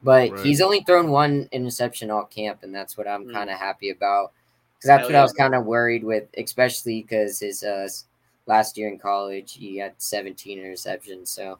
[0.03, 0.39] But Right.
[0.39, 3.33] he's only thrown one interception all camp, and that's what I'm Mm.
[3.33, 4.33] kind of happy about.
[4.77, 5.21] Because that's Hell what yeah.
[5.21, 7.87] I was kind of worried with, especially because his uh,
[8.47, 11.29] last year in college he had 17 interceptions.
[11.29, 11.59] So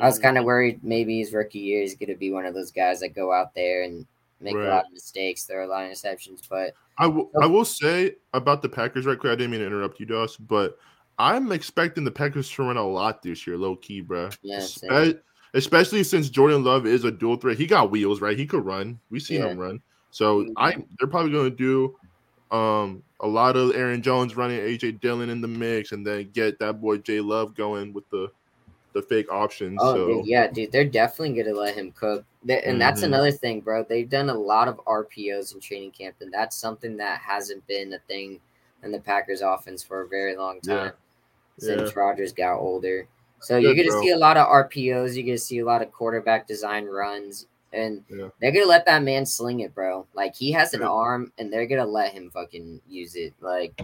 [0.00, 0.22] I was Mhm.
[0.22, 3.00] kind of worried maybe his rookie year is going to be one of those guys
[3.00, 4.06] that go out there and
[4.40, 4.66] make Right.
[4.66, 6.40] a lot of mistakes, throw a lot of interceptions.
[6.48, 9.32] But I will I will say about the Packers right quick.
[9.32, 10.78] I didn't mean to interrupt you, Doss, but
[11.18, 14.30] I'm expecting the Packers to run a lot this year, low key, bro.
[14.42, 14.58] Yeah.
[14.58, 15.20] Espe-
[15.54, 17.56] especially since Jordan Love is a dual threat.
[17.56, 18.36] He got wheels, right?
[18.36, 18.98] He could run.
[19.10, 19.48] We've seen Yeah.
[19.50, 19.80] him run.
[20.10, 21.96] So I they're probably gonna do
[22.50, 26.58] um a lot of Aaron Jones running AJ Dillon in the mix and then get
[26.58, 28.30] that boy Jay Love going with the
[28.94, 29.78] the fake options.
[29.82, 32.24] Oh, so dude, yeah, dude, they're definitely gonna let him cook.
[32.44, 33.06] They- and that's Mhm.
[33.06, 33.82] another thing, bro.
[33.84, 37.92] They've done a lot of RPOs in training camp, and that's something that hasn't been
[37.92, 38.40] a thing
[38.82, 40.76] in the Packers offense for a very long Yeah.
[40.76, 40.92] time
[41.58, 42.00] since Yeah.
[42.00, 43.06] Rodgers got older.
[43.40, 44.00] So Good, you're gonna bro.
[44.02, 45.16] see a lot of RPOs.
[45.16, 48.28] You're gonna see a lot of quarterback design runs, and Yeah.
[48.40, 50.06] they're gonna let that man sling it, bro.
[50.14, 50.86] Like he has an Good.
[50.88, 53.34] arm, and they're gonna let him fucking use it.
[53.40, 53.80] Like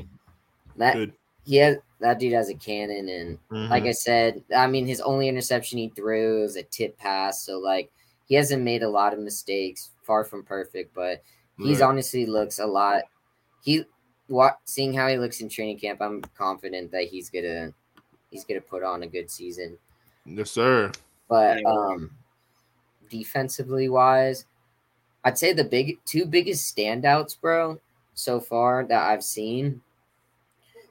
[0.77, 0.94] that.
[0.94, 1.12] good.
[1.44, 3.87] He has that dude has a cannon, and like Mhm.
[3.87, 7.42] I said, I mean, his only interception he threw was a tip pass.
[7.44, 7.90] So, like,
[8.26, 11.22] he hasn't made a lot of mistakes, far from perfect, but
[11.61, 11.83] he's Right.
[11.83, 13.05] honestly looks a lot.
[13.64, 13.85] He,
[14.29, 17.74] what, seeing how he looks in training camp, I'm confident that he's gonna,
[18.31, 19.79] he's gonna put on a good season.
[20.24, 20.92] yes, sir.
[21.29, 22.16] But, um,
[23.09, 24.46] defensively wise,
[25.24, 27.81] I'd say the big two biggest standouts, bro,
[28.14, 29.83] so far that I've seen.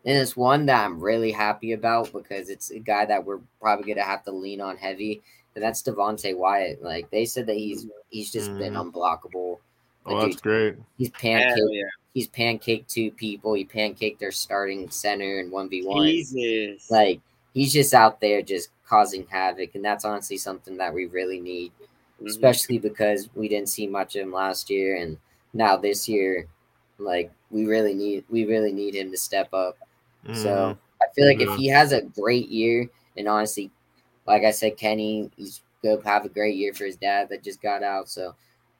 [0.05, 3.93] And it's one that I'm really happy about because it's a guy that we're probably
[3.93, 5.21] gonna have to lean on heavy,
[5.55, 6.81] and that's Devonte Wyatt.
[6.83, 8.91] Like they said that he's he's just been Mhm.
[8.91, 9.59] unblockable.
[10.05, 10.75] Oh, Like, that's great.
[10.97, 11.57] He's pancaked.
[11.71, 11.83] yeah.
[12.13, 13.53] He's pancaked two people.
[13.53, 16.07] He pancaked their starting center in one v one.
[16.89, 17.19] Like
[17.53, 21.71] he's just out there just causing havoc, and that's honestly something that we really need
[22.21, 22.27] Mhm.
[22.27, 25.17] especially because we didn't see much of him last year and
[25.53, 26.47] now this year
[26.97, 29.77] like we really need we really need him to step up
[30.35, 30.77] so Mhm.
[31.01, 31.51] i feel like Yeah.
[31.53, 33.71] if he has a great year and honestly
[34.27, 37.61] like i said kenny he's gonna have a great year for his dad that just
[37.61, 38.35] got out so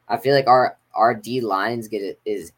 [0.07, 2.51] i feel like our our d lines get it is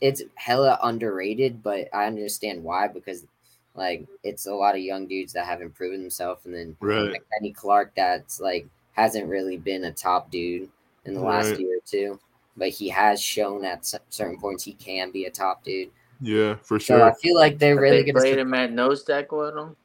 [0.00, 3.26] it's hella underrated but i understand why because
[3.74, 7.12] like it's a lot of young dudes that haven't proven themselves and then right.
[7.12, 10.68] like Kenny Clark that's like hasn't really been a top dude
[11.04, 12.18] in the last year or two,
[12.56, 15.90] but he has shown at certain points he can be a top dude.
[16.20, 16.98] Yeah, for sure.
[16.98, 18.20] So I feel like they're Have really they gonna.
[18.20, 19.76] played St- him at nose tackle with him.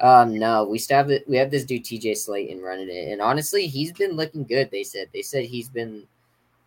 [0.00, 1.28] um, no, we still have it.
[1.28, 4.70] We have this dude TJ Slaton running it, and honestly, he's been looking good.
[4.70, 6.04] They said they said he's been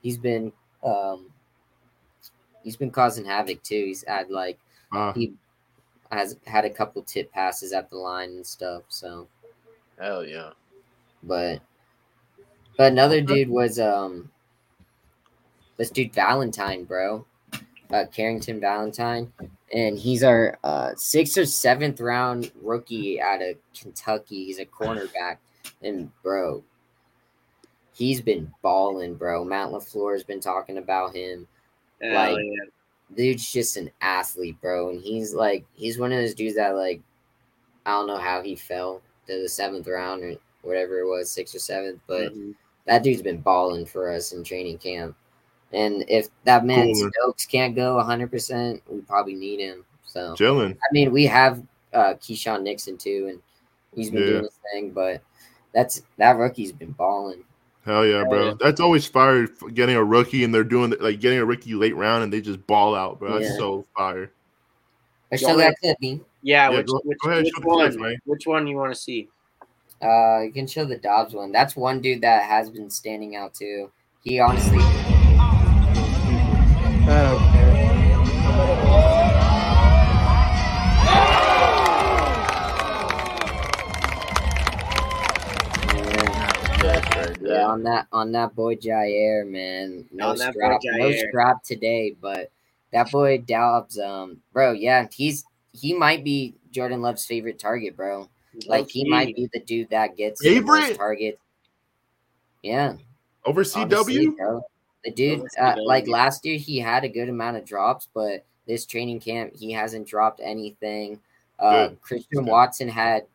[0.01, 0.51] he's been
[0.83, 1.31] um
[2.63, 3.83] he's been causing havoc too.
[3.85, 4.59] He's had like
[4.91, 5.33] Ah, he
[6.11, 8.83] has had a couple tip passes at the line and stuff.
[8.89, 9.27] So
[9.99, 10.51] Hell yeah.
[11.23, 11.61] but
[12.77, 14.29] but another dude was um
[15.77, 17.25] this dude Valentine, bro.
[17.91, 19.31] Uh Carrington Valentine.
[19.73, 24.45] And he's our uh sixth or seventh round rookie out of Kentucky.
[24.45, 25.37] He's a cornerback.
[25.81, 26.63] And bro,
[27.93, 29.43] he's been balling, bro.
[29.43, 31.47] Matt LaFleur has been talking about him
[32.01, 33.15] Hell like- yeah.
[33.15, 34.89] dude's just an athlete, bro.
[34.89, 37.01] And he's like, he's one of those dudes that like,
[37.85, 41.55] I don't know how he fell to the seventh round or whatever it was, sixth
[41.55, 42.55] or seventh, but Mhm.
[42.85, 45.15] that dude's been balling for us in training camp.
[45.73, 47.11] And if that man Cool.
[47.11, 49.85] Stokes can't go 100%, we probably need him.
[50.05, 50.71] So, chilling.
[50.73, 51.61] I mean, we have
[51.93, 53.41] uh, Keyshawn Nixon too, and
[53.95, 54.27] he's been Yeah.
[54.29, 55.21] doing his thing, but
[55.73, 57.43] that's that rookie's been balling.
[57.85, 58.47] Hell yeah, bro.
[58.49, 58.53] yeah.
[58.59, 62.23] That's always fire getting a rookie and they're doing like getting a rookie late round
[62.23, 63.33] and they just ball out, bro.
[63.39, 63.57] That's Yeah.
[63.57, 64.31] so fire.
[65.31, 66.21] I You show wanna- that clip, me.
[66.41, 68.09] Yeah, Yeah, which, go- which, go ahead, which show the clips, one?
[68.09, 68.17] man.
[68.25, 69.29] Which one you want to see?
[70.01, 71.51] Uh, you can show the Doubs one.
[71.51, 73.91] That's one dude that has been standing out too.
[74.23, 74.79] He honestly,
[87.59, 91.27] yeah, on that on that boy Jaire, man, no On that boy strap, no Jaire.
[91.29, 92.51] strap today, but
[92.91, 98.27] that boy Doubs, um, bro, yeah, he's he might be Jordan Love's favorite target, bro.
[98.67, 99.09] Like he Low-key.
[99.09, 100.97] might be the dude that gets the most Favorite?
[100.97, 101.37] targets.
[102.63, 102.95] Yeah,
[103.45, 104.37] Over honestly, CW?
[104.37, 104.61] bro.
[105.05, 108.43] The dude, Over uh, like last year, he had a good amount of drops, but
[108.67, 111.19] this training camp, he hasn't dropped anything.
[111.57, 113.25] Uh, Christian Watson had,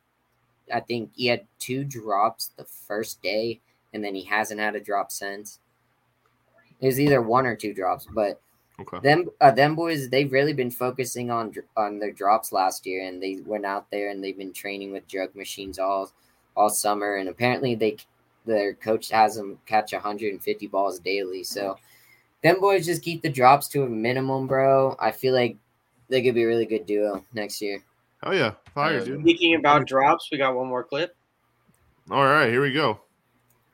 [0.72, 3.60] I think he had two drops the first day,
[3.94, 5.60] and then he hasn't had a drop since.
[6.80, 8.40] It was either one or two drops, but
[8.80, 8.98] Okay.
[9.04, 13.22] them uh, them boys they've really been focusing on on their drops last year and
[13.22, 16.10] they went out there and they've been training with drug machines all
[16.56, 17.96] all summer and apparently they
[18.46, 21.78] their coach has them catch 150 balls daily so
[22.42, 24.96] them boys just keep the drops to a minimum, bro.
[25.00, 25.56] I feel like
[26.08, 27.82] they could be a really good duo next year.
[28.22, 29.20] Oh yeah, fire, dude.
[29.22, 31.16] Speaking about drops, we got one more clip.
[32.10, 33.00] All right, here we go.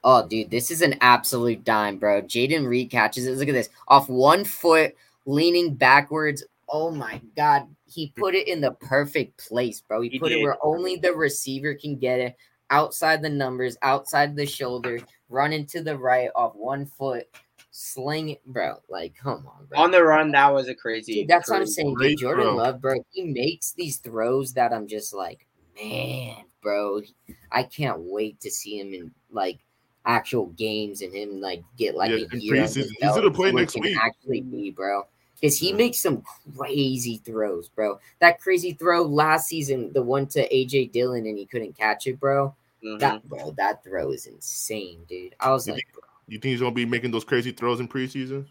[0.03, 2.23] Oh, dude, this is an absolute dime, bro.
[2.23, 3.37] Jayden Reed catches it.
[3.37, 3.69] Look at this.
[3.89, 6.43] Off one foot, leaning backwards.
[6.69, 7.69] Oh my god.
[7.87, 10.01] He put it in the perfect place, bro.
[10.01, 12.37] He, He put it where only the receiver can get it.
[12.71, 17.27] Outside the numbers, outside the shoulder, running to the right off one foot,
[17.73, 18.77] sling it, bro.
[18.89, 19.79] Like, come on, bro.
[19.81, 21.15] On the run, that was a crazy.
[21.15, 21.97] Dude, that's what I'm saying.
[21.99, 22.57] Dude, Jordan throw.
[22.57, 25.49] Love, bro, he makes these throws that I'm just like,
[25.83, 27.03] man, bro,
[27.51, 29.59] I can't wait to see him in like
[30.07, 32.55] actual games and him like get like Yeah, a year.
[32.57, 32.77] under preseason.
[32.77, 33.97] his He's gonna play next week.
[34.01, 35.07] Actually, be bro,
[35.41, 35.77] because he Yeah.
[35.77, 36.23] makes some
[36.57, 37.99] crazy throws, bro.
[38.21, 42.19] That crazy throw last season, the one to AJ Dillon, and he couldn't catch it,
[42.19, 42.55] bro.
[42.83, 42.99] Mhm.
[42.99, 45.35] That bro, that throw is insane, dude.
[45.39, 45.87] I was You like,
[46.29, 48.47] You think he's gonna be making those crazy throws in preseason?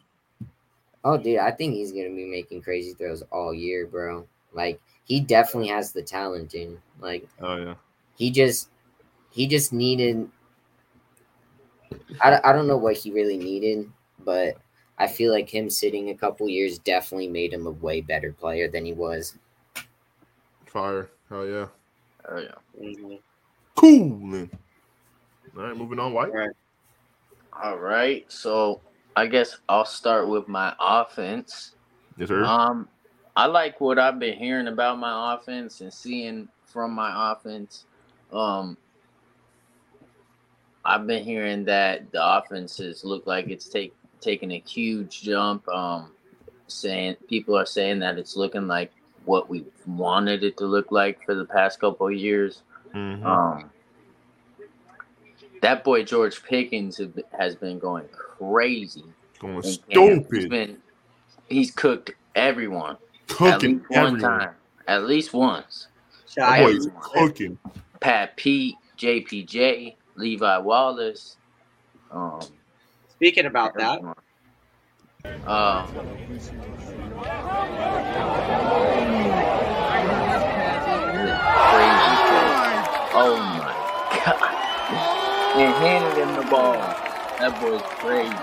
[1.04, 4.28] Oh, dude, I think he's gonna be making crazy throws all year, bro.
[4.54, 6.78] Like he definitely has the talent, dude.
[7.00, 7.76] Like Oh yeah.
[8.18, 8.70] he just,
[9.32, 10.30] he just needed.
[12.22, 13.90] I, I don't know what he really needed,
[14.24, 14.58] but
[14.98, 18.68] I feel like him sitting a couple years definitely made him a way better player
[18.68, 19.38] than he was.
[20.66, 21.10] Fire.
[21.32, 21.68] Oh yeah.
[22.30, 22.56] Oh yeah.
[22.80, 23.20] Mhm.
[23.76, 24.50] Cool.
[25.58, 26.14] All right, moving on.
[26.14, 26.32] White.
[27.62, 28.30] All right.
[28.32, 28.82] So
[29.16, 31.76] I guess I'll start with my offense.
[32.18, 32.44] Yes, sir.
[32.44, 32.88] Um,
[33.36, 37.86] I like what I've been hearing about my offense and seeing from my offense.
[38.32, 38.78] Um,
[40.86, 45.68] I've been hearing that the offenses look like it's take taking a huge jump.
[45.70, 46.12] Um,
[46.68, 48.92] saying people are saying that it's looking like
[49.26, 52.62] what we wanted it to look like for the past couple of years.
[52.94, 53.24] Mhm.
[53.26, 53.72] Um,
[55.62, 59.04] that boy George Pickens have has been going crazy.
[59.40, 59.66] Going in camp.
[59.66, 60.50] He's stupid.
[60.50, 60.78] been
[61.50, 62.98] he's cooked everyone
[63.30, 64.20] at Cooking least one everyone.
[64.22, 64.56] time.
[64.88, 65.88] At least once.
[66.36, 67.58] Boy cooking.
[68.00, 71.38] Pat Pete, JPJ, Levi Wallace.
[72.12, 72.42] Um,
[73.16, 74.16] Speaking about that, everyone.
[75.48, 76.52] Um, crazy
[82.28, 82.50] play.
[83.16, 83.74] Oh my
[84.26, 84.56] god!
[85.58, 86.74] And handed him the ball.
[87.40, 88.36] That boy's crazy.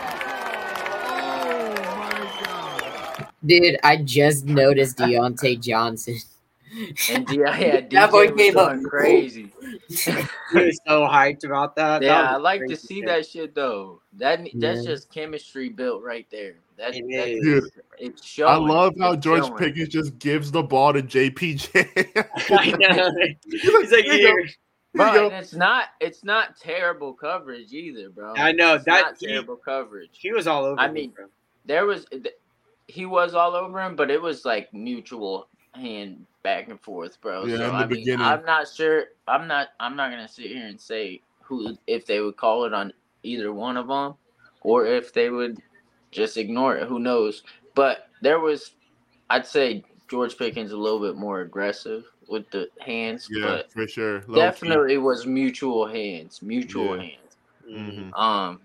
[3.45, 6.17] Dude, I just noticed Diontae Johnson.
[7.11, 8.68] And yeah, yeah, That boy DJ was came up.
[8.70, 9.52] going crazy.
[9.88, 9.94] he
[10.55, 12.00] was so hyped about that.
[12.00, 13.07] That Yeah, was I a like to see shit.
[13.07, 14.00] that shit though.
[14.14, 16.55] That that's just chemistry built right there.
[16.76, 17.40] That, It that is.
[17.44, 17.64] Dude,
[17.98, 18.52] it's showing.
[18.52, 19.57] I love how It's George showing.
[19.59, 22.26] Pickens just gives the ball to JPJ.
[22.50, 23.11] I know.
[23.48, 24.48] He's like, Here you
[24.94, 25.37] Bro, Here you and go.
[25.38, 28.35] it's not it's not terrible coverage either, bro.
[28.37, 30.11] I know, It's that- he- terrible coverage.
[30.20, 30.72] He was all over.
[30.72, 30.79] Him.
[30.81, 31.26] I me, mean- bro.
[31.64, 32.07] There was
[32.88, 37.45] he was all over him, but it was like mutual hand back and forth, bro.
[37.45, 38.27] Yeah, so in the I mean, beginning.
[38.27, 39.05] I'm not sure.
[39.27, 39.69] I'm not.
[39.81, 43.53] I'm not gonna sit here and say who if they would call it on either
[43.53, 44.15] one of them,
[44.62, 45.59] or if they would
[46.11, 46.89] just ignore it.
[46.89, 47.43] Who knows?
[47.75, 48.73] But there was,
[49.29, 53.87] I'd say George Pickens a little bit more aggressive with the hands, yeah, but for
[53.87, 54.25] sure.
[54.27, 54.41] Low key.
[54.41, 57.03] definitely was mutual hands, mutual Yeah.
[57.03, 57.37] hands.
[57.69, 58.12] Mhm.
[58.12, 58.19] Mhm.
[58.19, 58.61] Um,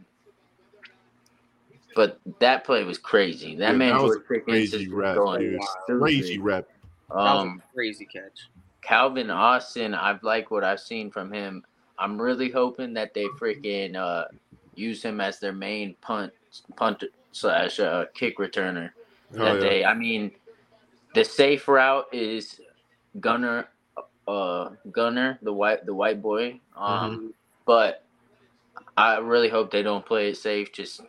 [1.96, 3.56] but that play was crazy.
[3.56, 5.62] That Yeah, man that was George Pickens crazy is rep, going dude.
[6.00, 6.70] Crazy rep.
[7.16, 8.50] That was Um, a crazy catch.
[8.82, 11.64] Calvin Austin, I've liked what I've seen from him.
[12.00, 14.26] I'm really hoping that they freaking uh,
[14.76, 16.34] use him as their main punt
[16.76, 18.92] punt slash uh, kick returner.
[19.40, 19.70] Oh, that yeah.
[19.70, 20.32] they, I mean,
[21.14, 22.60] the safe route is
[23.20, 23.68] Gunner,
[24.28, 26.60] uh, Gunner, the white the white boy.
[26.76, 27.28] Um, Mm-hmm.
[27.66, 28.04] but
[28.98, 30.74] I really hope they don't play it safe.
[30.74, 31.02] Just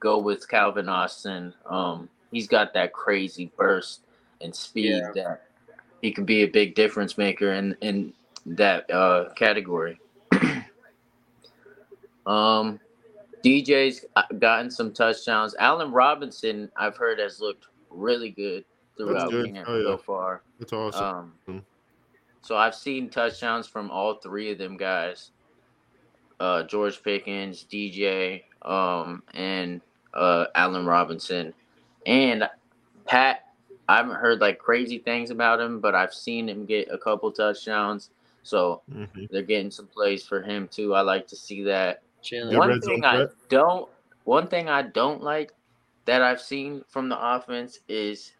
[0.00, 1.54] go with Calvin Austin.
[1.66, 4.02] Um, he's got that crazy burst
[4.42, 5.10] and speed Yeah.
[5.14, 5.42] that
[6.02, 8.12] he could be a big difference maker in in
[8.46, 10.00] that uh, category.
[12.26, 12.78] um,
[13.44, 14.04] DJ's
[14.38, 15.54] gotten some touchdowns.
[15.58, 18.64] Allen Robinson, I've heard, has looked really good
[18.96, 19.52] throughout good.
[19.52, 19.84] camp Oh, yeah.
[19.84, 20.42] so far.
[20.58, 21.32] That's awesome.
[21.48, 21.64] Um,
[22.42, 25.30] so I've seen touchdowns from all three of them guys.
[26.40, 29.80] Uh, George Pickens, DJ, um, and
[30.14, 31.54] uh, Allen Robinson,
[32.06, 32.48] and
[33.06, 33.46] Pat.
[33.92, 37.30] I haven't heard like crazy things about him, but I've seen him get a couple
[37.30, 38.10] touchdowns.
[38.42, 39.28] So Mhm.
[39.30, 40.94] they're getting some plays for him too.
[40.94, 42.02] I like to see that.
[42.22, 42.56] Chilling.
[42.56, 43.30] One thing I threat.
[43.48, 43.88] don't
[44.24, 45.52] one thing I don't like
[46.06, 48.32] that I've seen from the offense is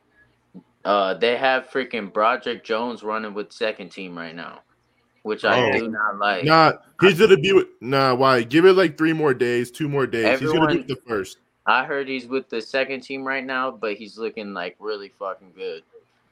[0.84, 4.60] uh they have freaking Broderick Jones running with second team right now.
[5.22, 5.78] Which I Oh.
[5.78, 6.44] do not like.
[6.44, 8.14] Nah, he's gonna be with nah.
[8.14, 8.42] Why?
[8.42, 10.40] Give it like three more days, two more days.
[10.40, 11.38] he's gonna Everyone- be the first.
[11.66, 15.52] I heard he's with the second team right now, but he's looking like really fucking
[15.56, 15.82] good.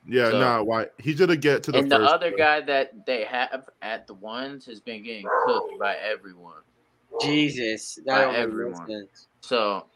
[0.07, 2.39] Yeah, So- nah, why he's gonna get to the and the other bro.
[2.39, 6.63] guy that they have at the ones has been getting cooked by everyone.
[7.21, 8.87] Jesus, By that don't make no everyone.
[8.87, 9.27] sense.
[9.43, 9.87] So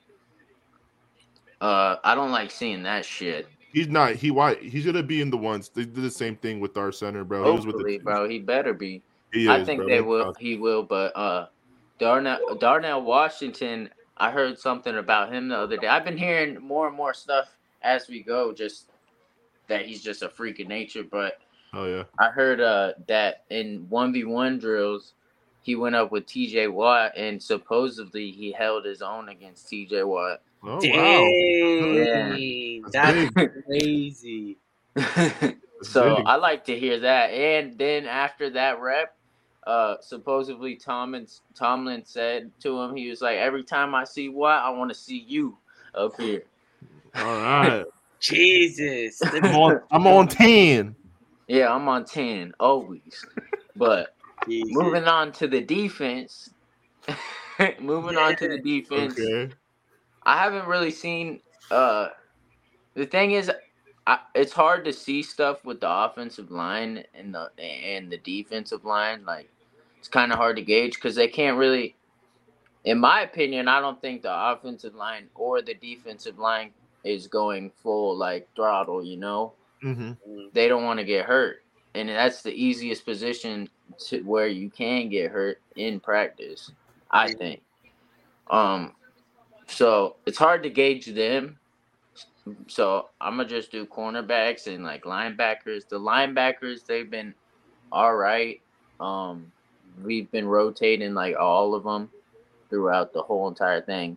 [1.61, 3.49] uh I don't like seeing that shit.
[3.73, 4.15] He's not.
[4.15, 5.69] He why he's gonna be in the ones.
[5.69, 7.45] They did the same thing with our center, bro.
[7.45, 9.03] He was with Hopefully, the bro, he better be.
[9.33, 9.89] He I think bro.
[9.89, 10.35] they will.
[10.39, 11.47] He will, but uh,
[11.99, 13.89] Darnell Darnell Washington.
[14.17, 15.89] I heard something about him the other day.
[15.89, 18.53] I've been hearing more and more stuff as we go.
[18.53, 18.91] Just
[19.69, 21.03] that he's just a freak of nature.
[21.03, 21.39] But
[21.73, 22.05] Oh yeah.
[22.19, 25.15] I heard uh that in one v one drills,
[25.63, 26.69] he went up with T.J.
[26.69, 30.05] Watt, and supposedly he held his own against T.J.
[30.05, 30.41] Watt.
[30.63, 32.05] Oh wow.
[32.05, 34.59] Dang, That's that's crazy.
[35.83, 36.17] so.
[36.25, 37.31] I like to hear that.
[37.31, 39.17] And then after that rep,
[39.67, 44.63] uh, supposedly Tomlin Tomlin said to him, he was like, "Every time I see Watt,
[44.65, 45.57] I want to see you
[45.95, 46.45] up here."
[47.17, 47.85] All right.
[48.21, 49.81] Jesus, I'm on.
[49.91, 50.95] I'm on ten.
[51.47, 53.25] Yeah, I'm on ten always.
[53.77, 54.15] But
[54.49, 54.75] Jesus.
[54.75, 56.51] moving on to the defense.
[57.81, 59.19] moving on to the defense.
[59.19, 59.53] Okay.
[60.25, 61.41] I haven't really seen.
[61.71, 62.09] Uh,
[62.95, 63.51] the thing is,
[64.07, 68.85] I, it's hard to see stuff with the offensive line and the and the defensive
[68.85, 69.25] line.
[69.25, 69.51] Like,
[70.05, 71.97] it's kind of hard to gauge because they can't really.
[72.85, 76.73] In my opinion, I don't think the offensive line or the defensive line
[77.05, 79.03] is going full like throttle.
[79.03, 80.13] You know, Mm-hmm.
[80.53, 81.63] they don't want to get hurt,
[81.95, 83.67] and that's the easiest position
[84.09, 86.71] to where you can get hurt in practice.
[87.11, 87.63] I think.
[88.51, 88.93] Um,
[89.67, 91.59] so it's hard to gauge them.
[92.67, 95.89] So I'm gonna just do cornerbacks and like linebackers.
[95.89, 97.33] The linebackers they've been
[97.91, 98.61] all right.
[99.01, 99.51] Um,
[100.03, 102.11] we've been rotating like all of them
[102.71, 104.17] throughout the whole entire thing.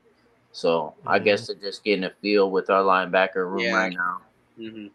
[0.52, 1.24] So I Mhm.
[1.24, 3.76] guess they're just getting a feel with our linebacker room Yeah.
[3.76, 4.22] right now.
[4.58, 4.92] Mhm.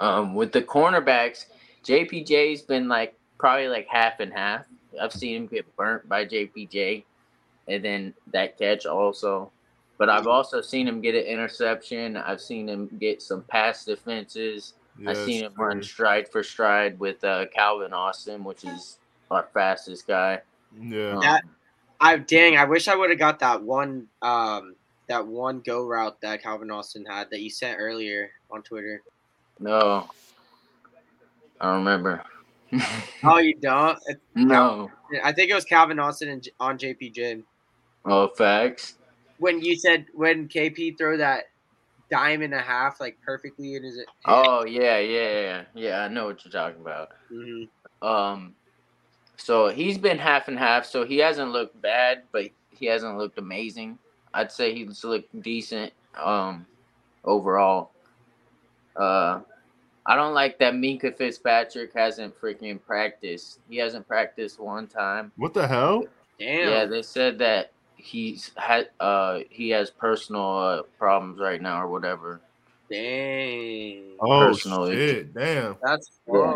[0.00, 1.46] Um, with the cornerbacks,
[1.84, 4.66] JPJ's been like probably like half and half.
[5.00, 7.04] I've seen him get burnt by JPJ,
[7.68, 9.50] and then that catch also.
[9.98, 12.16] But I've also seen him get an interception.
[12.16, 14.74] I've seen him get some pass defenses.
[15.06, 18.98] I've seen him run stride for stride with uh, Calvin Austin, which is
[19.30, 20.40] our fastest guy.
[20.78, 21.12] Yeah.
[21.12, 21.44] Um, That-
[22.02, 24.74] I dang, I wish I would have got that one um
[25.08, 29.02] that one go route that Calvin Austin had that you sent earlier on Twitter.
[29.58, 30.08] no,
[31.60, 32.22] I don't remember.
[33.22, 33.98] Oh, you don't?
[34.34, 34.90] No.
[35.22, 37.42] I think it was Calvin Austin and J- on JPJ
[38.06, 38.94] Oh, facts.
[39.38, 41.44] when you said when KP throw that
[42.10, 44.00] dime and a half like perfectly in his.
[44.24, 46.00] Oh yeah, yeah, yeah, yeah.
[46.04, 47.10] I know what you're talking about.
[47.30, 47.68] Mhm.
[48.00, 48.54] Um,
[49.40, 50.84] so he's been half and half.
[50.84, 53.98] So he hasn't looked bad, but he hasn't looked amazing.
[54.34, 55.92] I'd say he's looked decent.
[56.16, 56.66] Um,
[57.24, 57.90] overall.
[58.96, 59.40] Uh,
[60.06, 63.60] I don't like that Minkah Fitzpatrick hasn't freaking practiced.
[63.68, 65.32] He hasn't practiced one time.
[65.36, 66.04] What the hell?
[66.38, 66.68] Damn.
[66.68, 71.88] Yeah, they said that he's had uh he has personal uh, problems right now or
[71.88, 72.40] whatever.
[72.90, 74.16] Dang.
[74.20, 75.32] Oh Personal shit!
[75.32, 75.76] Damn.
[75.82, 76.54] That's Yeah.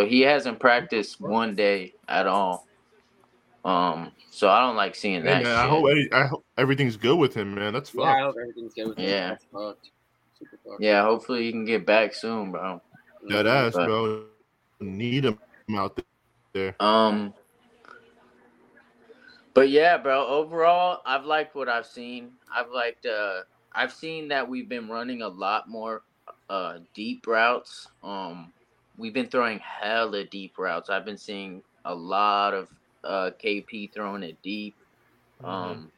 [0.00, 0.06] Fucked.
[0.06, 2.66] So he hasn't practiced one day at all.
[3.64, 5.42] Um, so I don't like seeing Hey, that.
[5.42, 7.72] man, I hope any- I hope everything's good with him, man.
[7.72, 8.22] That's Yeah, I fucked.
[8.22, 9.04] hope everything's good with him.
[9.08, 9.28] Yeah.
[9.30, 9.90] That's fucked.
[10.64, 10.80] Fucked.
[10.80, 12.80] Yeah, hopefully he can get back soon, bro.
[13.28, 14.24] That ass, But- bro.
[14.80, 15.38] Need him
[15.76, 16.00] out
[16.52, 16.76] there.
[16.78, 17.34] Um,
[19.54, 20.24] but yeah, bro.
[20.24, 22.32] Overall, I've liked what I've seen.
[22.54, 23.04] I've liked.
[23.04, 23.40] Uh,
[23.72, 26.02] I've seen that we've been running a lot more
[26.48, 27.88] uh deep routes.
[28.04, 28.52] Um,
[28.98, 30.90] we've been throwing hella deep routes.
[30.90, 32.68] I've been seeing a lot of
[33.04, 34.74] uh KP throwing it deep.
[35.42, 35.90] Um,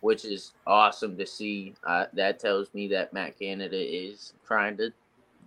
[0.00, 1.74] which is awesome to see.
[1.84, 4.92] Uh, that tells me that Matt Canada is trying to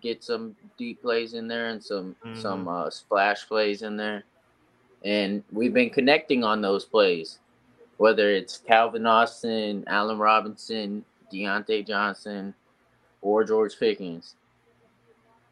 [0.02, 4.24] get some deep plays in there and some some uh, splash plays in there.
[5.04, 7.40] And we've been connecting on those plays,
[7.98, 12.54] whether it's Calvin Austin, Allen Robinson, Diontae Johnson,
[13.22, 14.36] or George Pickens,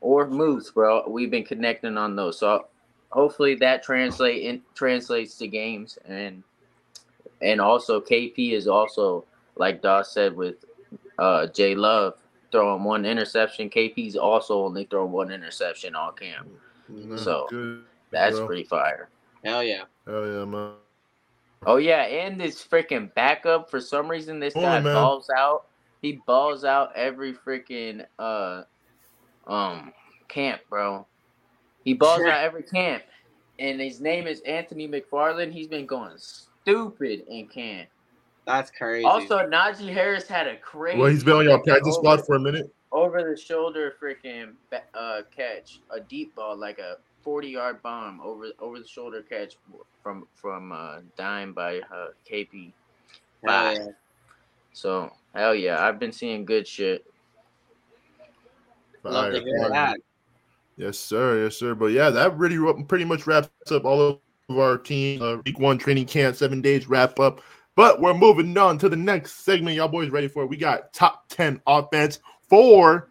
[0.02, 1.08] or Moose, bro.
[1.08, 2.40] We've been connecting on those.
[2.40, 2.68] So
[3.10, 6.44] hopefully that translate in, translates to games and
[7.42, 9.26] and also KP is also
[9.56, 10.56] like Doss said with
[11.18, 12.16] uh Jay Love
[12.52, 13.70] throwing one interception.
[13.70, 16.48] KP's also only throwing one interception all camp.
[16.90, 18.48] That's So, good, That's bro.
[18.48, 19.10] pretty fire.
[19.44, 19.84] Hell yeah.
[20.06, 20.74] Hell yeah, man.
[21.66, 24.94] Oh yeah, and this freaking backup for some reason this Come guy on, man.
[24.96, 25.66] balls out.
[26.02, 28.64] He balls out every freaking uh
[29.50, 29.92] um
[30.28, 31.06] camp, bro.
[31.84, 33.04] He balls out every camp.
[33.58, 35.52] And his name is Anthony McFarland.
[35.52, 37.90] He's been going stupid in camp.
[38.46, 39.06] That's crazy.
[39.06, 40.98] Also, Najee Harris had a crazy.
[40.98, 42.74] Well, he's been on your practice over- squad for a minute.
[42.92, 44.54] over the shoulder freaking
[44.96, 49.58] uh catch a deep ball like a 40 yard bomb over over the shoulder catch
[50.02, 52.72] from from uh dime by uh KP
[53.44, 53.74] Bye.
[53.74, 53.86] yeah.
[54.74, 57.06] so hell yeah I've been seeing good shit
[59.04, 59.70] Love to hear fire.
[59.70, 59.98] that.
[60.78, 61.44] Yes, sir.
[61.44, 61.76] Yes, sir.
[61.76, 64.02] But yeah, that really pretty much wraps up all
[64.50, 67.42] of our team uh, week one training camp, seven days wrap up.
[67.76, 69.76] But we're moving on to the next segment.
[69.76, 70.48] Y'all boys ready for it?
[70.48, 72.20] We got top 10 offense
[72.50, 73.10] for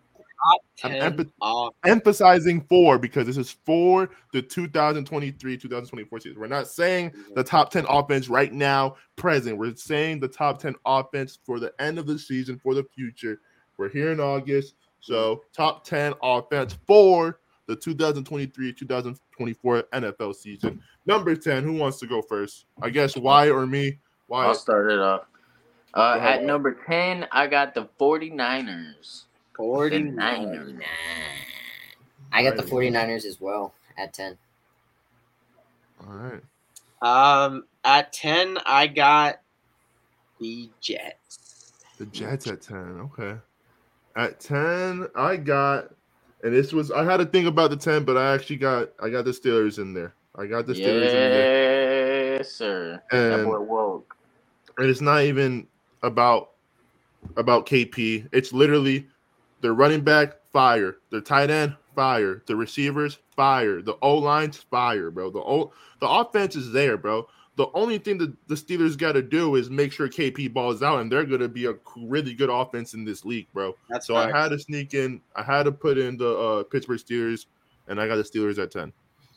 [0.84, 6.40] I'm 10 empath- emphasizing four because this is for the 2023 2024 season.
[6.40, 9.58] We're not saying the top 10 offense right now, present.
[9.58, 13.40] We're saying the top 10 offense for the end of the season, for the future.
[13.76, 14.74] We're here in August.
[15.00, 20.82] So, top 10 offense for the 2023 2024 NFL season.
[21.06, 22.66] Number 10, who wants to go first?
[22.82, 23.98] I guess why or me?
[24.26, 24.46] Why?
[24.46, 25.22] I'll start it off
[25.94, 29.24] uh, at number 10 I got the 49ers
[29.56, 30.16] 49.
[30.16, 30.82] 49ers
[32.32, 32.92] I got the Right.
[32.92, 34.36] 49ers as well at 10.
[36.06, 36.42] All right.
[37.00, 39.40] Um, at 10, I got
[40.38, 41.72] the Jets.
[41.96, 42.76] The Jets at 10.
[43.12, 43.38] Okay.
[44.18, 45.94] At 10, I got
[46.42, 49.08] and this was I had to think about the 10, but I actually got I
[49.08, 50.12] got the Steelers in there.
[50.36, 52.36] I got the Steelers in there.
[52.36, 54.16] yes sir that And, boy woke
[54.76, 55.66] and it's not even
[56.02, 56.50] about
[57.36, 58.28] about KP.
[58.32, 59.06] It's literally
[59.60, 65.10] the running back fire, the tight end fire, the receivers fire, the O lines fire,
[65.10, 65.30] bro.
[65.30, 67.28] The O the offense is there, bro.
[67.58, 71.00] The only thing that the Steelers got to do is make sure KP balls out,
[71.00, 73.74] and they're going to be a really good offense in this league, bro.
[73.90, 75.20] That's So I had to sneak in.
[75.34, 77.46] I had to put in the uh, Pittsburgh Steelers,
[77.88, 78.92] and I got the Steelers at ten.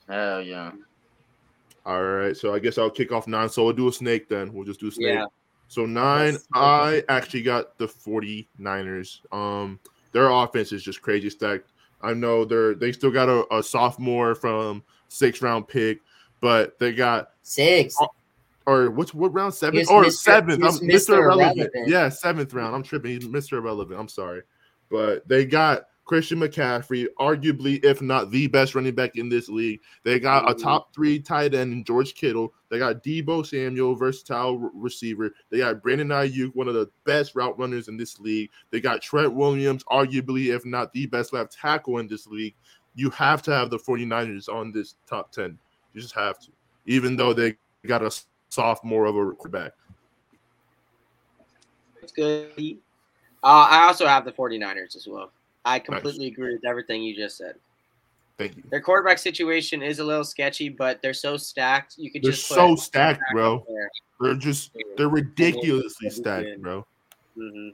[0.07, 0.71] hell yeah
[1.83, 3.49] All right, so I guess I'll kick off nine.
[3.49, 4.53] So we'll do a snake then.
[4.53, 5.15] We'll just do a snake.
[5.15, 5.25] Yeah.
[5.67, 6.47] So nine, Yes.
[6.53, 9.21] I actually got the 49ers.
[9.33, 9.79] Um,
[10.11, 11.71] their offense is just crazy stacked.
[12.03, 16.01] I know they're they still got a, a sophomore from sixth round pick,
[16.39, 17.95] but they got Six.
[17.99, 18.07] Oh,
[18.67, 20.11] or what's what round seven or Mr.
[20.11, 20.63] seventh?
[20.63, 21.17] I'm Mr.
[21.17, 21.57] Irrelevant.
[21.57, 21.87] Irrelevant.
[21.87, 22.75] Yeah, seventh round.
[22.75, 23.11] I'm tripping.
[23.11, 23.53] He's Mr.
[23.53, 23.99] Irrelevant.
[23.99, 24.43] I'm sorry,
[24.89, 29.79] but they got Christian McCaffrey, arguably if not the best running back in this league.
[30.03, 30.61] They got a Mhm.
[30.61, 32.53] top three tight end in George Kittle.
[32.69, 35.33] They got Deebo Samuel, versatile re- receiver.
[35.49, 38.49] They got Brandon Aiyuk, one of the best route runners in this league.
[38.71, 42.55] They got Trent Williams, arguably if not the best left tackle in this league.
[42.93, 45.57] You have to have the 49ers on this top 10.
[45.93, 46.51] You just have to,
[46.85, 47.55] even though they
[47.85, 48.11] got a
[48.49, 49.73] sophomore of a quarterback.
[52.01, 52.51] It's good.
[53.43, 55.31] Uh, I also have the 49ers as well.
[55.65, 57.55] I completely agree with everything you just said.
[58.37, 58.63] Thank you.
[58.71, 61.95] Their quarterback situation is a little sketchy, but they're so stacked.
[61.97, 63.63] You could They're just so stacked, bro.
[64.19, 66.09] They're just they're ridiculously Yeah.
[66.09, 66.85] stacked, bro.
[67.37, 67.69] Mm-hmm.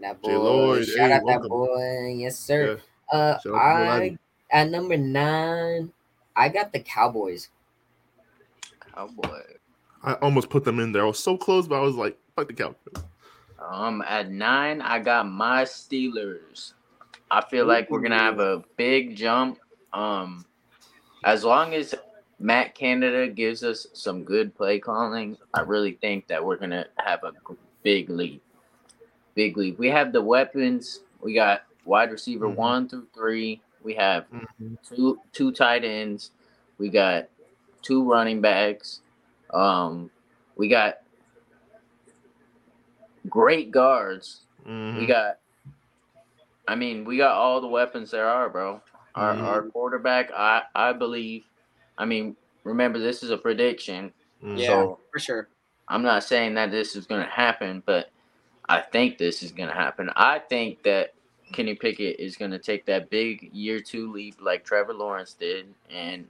[0.00, 0.38] That Jay boy.
[0.38, 2.14] Lloyd, Shout hey, out that boy.
[2.18, 2.78] Yes, sir.
[3.10, 4.18] Uh, Shout out to I
[4.50, 5.90] at number nine,
[6.36, 7.48] I got the Cowboys.
[8.94, 9.42] cowboy
[10.02, 11.02] I almost put them in there.
[11.02, 13.04] I was so close, but I was like, fuck the Cowboys.
[13.58, 16.74] Um, at nine, I got my Steelers.
[17.30, 19.58] I feel like we're gonna have a big jump.
[19.92, 20.44] Um,
[21.24, 21.94] as long as
[22.38, 27.24] Matt Canada gives us some good play calling, I really think that we're gonna have
[27.24, 27.32] a
[27.82, 28.40] big lead.
[29.34, 29.78] Big lead.
[29.78, 31.00] We have the weapons.
[31.20, 32.56] We got wide receiver Mhm.
[32.56, 33.62] one through three.
[33.84, 34.78] We have Mhm.
[34.88, 36.32] two two tight ends.
[36.78, 37.28] We got
[37.82, 39.02] two running backs.
[39.52, 40.10] Um,
[40.56, 40.98] we got
[43.28, 44.42] great guards.
[44.94, 45.08] We Mhm.
[45.08, 45.38] got,
[46.68, 48.82] I mean, we got all the weapons there are, bro.
[49.14, 49.44] Our, Mhm.
[49.44, 51.44] our quarterback, I I believe.
[51.98, 54.12] I mean, remember this is a prediction,
[54.42, 54.58] Mhm.
[54.58, 54.66] Yeah.
[54.68, 55.48] so For sure.
[55.88, 58.10] I'm not saying that this is going to happen, but
[58.68, 60.10] I think this is going to happen.
[60.16, 61.13] I think that
[61.54, 65.66] Kenny Pickett is going to take that big year two leap like Trevor Lawrence did,
[65.88, 66.26] and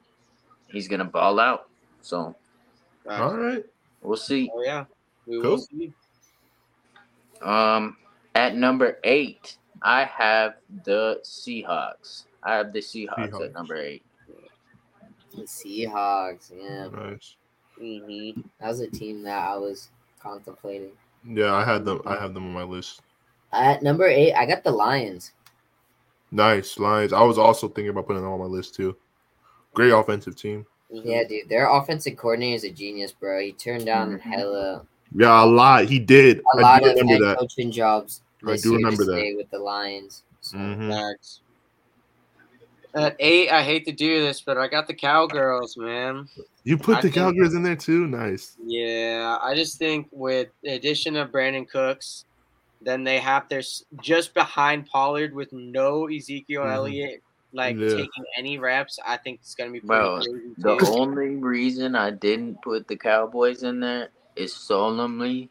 [0.69, 1.69] he's going to ball out.
[2.03, 2.35] So
[3.09, 3.65] All right.
[4.03, 4.51] we'll see.
[4.55, 4.85] Oh yeah.
[5.27, 5.51] We Cool.
[5.53, 5.93] will see.
[7.43, 7.97] Um,
[8.35, 12.25] at number eight, I have the Seahawks.
[12.43, 13.45] I have the Seahawks, Seahawks.
[13.47, 14.03] at number eight.
[15.35, 16.53] The Seahawks.
[16.55, 17.37] Yeah, Nice.
[17.79, 19.89] hmm that was a team that I was
[20.21, 20.93] contemplating.
[21.27, 22.03] Yeah, I had them.
[22.05, 23.01] I have them on my list.
[23.55, 25.33] At number eight, I got the Lions.
[26.31, 27.13] Nice Lions.
[27.13, 28.97] I was also thinking about putting them on my list too.
[29.75, 30.67] Great offensive team.
[30.91, 33.41] Yeah, dude, their offensive coordinator is a genius, bro.
[33.41, 34.21] He turned down Mhm.
[34.21, 34.87] hella
[35.17, 35.85] Yeah, a lot.
[35.85, 36.39] He did.
[36.39, 37.39] a I lot do of head that.
[37.39, 38.23] coaching jobs.
[38.47, 39.35] I do year remember to that.
[39.37, 40.23] with the Lions.
[40.41, 40.91] So, Mhm.
[40.91, 41.41] Facts.
[42.95, 46.29] At eight, I hate to do this, but I got the Cowgirls, man.
[46.63, 48.07] You put I the Cowgirls in there too.
[48.07, 48.57] Nice.
[48.65, 52.25] Yeah, I just think with the addition of Brandin Cooks,
[52.85, 53.63] then they have their
[54.01, 56.73] just behind Pollard with no Ezekiel Mhm.
[56.75, 57.23] Elliott
[57.53, 57.89] like Yeah.
[57.89, 58.99] taking any reps.
[59.05, 60.87] I think it's gonna be pretty Bro, crazy The too.
[60.87, 65.49] only reason I didn't put the Cowboys in there is solemnly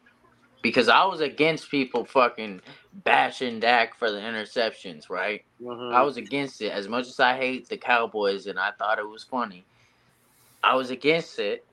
[0.60, 2.60] because I was against people fucking
[3.04, 5.44] bashing Dak for the interceptions, right?
[5.60, 5.92] Mhm.
[5.94, 9.08] I was against it as much as I hate the Cowboys and I thought it
[9.08, 9.64] was funny.
[10.62, 11.66] I was against it.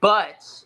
[0.00, 0.64] But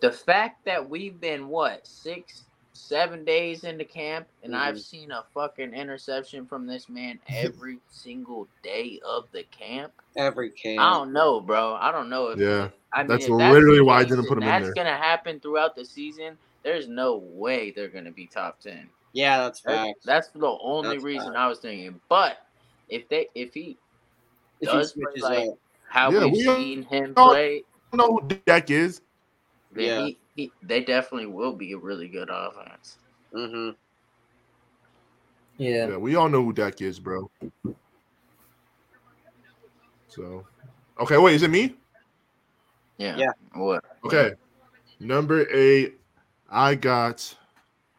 [0.00, 2.43] the fact that we've been what, six,
[2.74, 4.80] seven days into camp and I've Mhm.
[4.80, 9.92] seen a fucking interception from this man every single day of the camp.
[10.16, 10.80] Every camp.
[10.80, 11.74] I don't know, bro.
[11.74, 12.70] I don't know if Yeah.
[12.92, 14.74] I mean, That's if literally the why I didn't put him in That's there.
[14.74, 16.36] gonna happen throughout the season.
[16.62, 18.88] There's no way they're gonna be top ten.
[19.12, 21.36] Yeah, that's That's, that's the only That's reason fact.
[21.38, 22.00] I was thinking.
[22.08, 22.38] But
[22.88, 23.78] if they if he
[24.60, 25.58] If he does play like up.
[25.88, 27.62] how Yeah, we've we seen him play,
[27.92, 29.00] I don't know who Dak is.
[29.76, 30.06] Yeah.
[30.06, 32.98] he, he they definitely will be a really good offense.
[33.34, 33.70] Mm-hmm.
[35.58, 35.88] Yeah.
[35.88, 37.30] Yeah, we all know who Dak is, bro.
[40.08, 40.44] So,
[41.00, 41.74] okay, wait, is it me?
[42.98, 43.16] Yeah.
[43.16, 43.32] Yeah.
[43.54, 43.84] What?
[44.04, 44.32] Okay,
[45.00, 46.00] number eight,
[46.50, 47.34] I got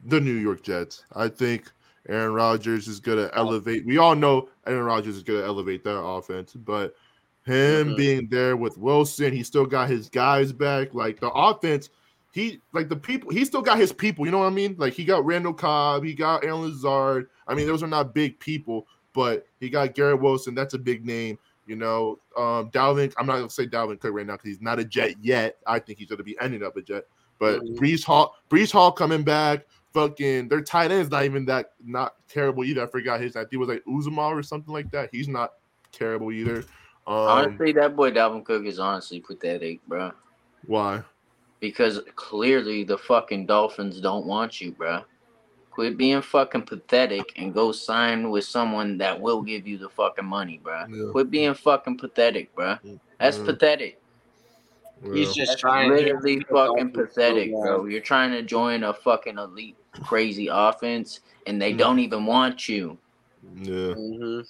[0.06, 1.04] the New York Jets.
[1.14, 1.72] I think
[2.08, 3.86] Aaron Rodgers is gonna elevate.
[3.86, 6.96] We all know Aaron Rodgers is gonna elevate that offense, but
[7.46, 7.98] him Mhm.
[7.98, 10.94] being there with Wilson, he still got his guys back.
[10.94, 11.90] Like the offense,
[12.36, 13.30] he like the people.
[13.32, 14.26] He still got his people.
[14.26, 14.76] You know what I mean?
[14.78, 17.30] Like he got Randall Cobb, he got Aaron Lazard.
[17.48, 20.54] I mean, those are not big people, but he got Garrett Wilson.
[20.54, 21.40] That's a big name.
[21.66, 23.14] You know, um, Dalvin.
[23.18, 25.60] I'm not gonna say Dalvin Cook right now because he's not a Jet yet.
[25.66, 27.06] I think he's gonna be ending up a Jet.
[27.40, 27.78] But Mhm.
[27.78, 29.66] Breece Hall, Breece Hall coming back.
[29.94, 32.84] Fucking, their tight end is not even that not terrible either.
[32.84, 33.38] I forgot his.
[33.38, 35.08] I think it was like Uzomah or something like that.
[35.14, 35.54] He's not
[35.94, 36.66] terrible either.
[37.08, 40.12] Um, honestly, that boy Dalvin Cook is honestly pathetic, bro.
[40.66, 41.02] why?
[41.66, 45.02] Because clearly the fucking Dolphins don't want you, bro.
[45.72, 50.26] Quit being fucking pathetic and go sign with someone that will give you the fucking
[50.26, 50.86] money, bro.
[50.88, 51.12] Yeah.
[51.12, 52.78] Quit being fucking pathetic, bro.
[53.20, 53.46] That's Yeah.
[53.46, 54.00] pathetic.
[55.12, 57.86] He's just That's trying literally get fucking pathetic, so bro.
[57.86, 61.78] You're trying to join a fucking elite, crazy offense, and they Mm.
[61.78, 62.98] don't even want you.
[63.62, 63.96] yeah.
[63.96, 64.48] Mhm.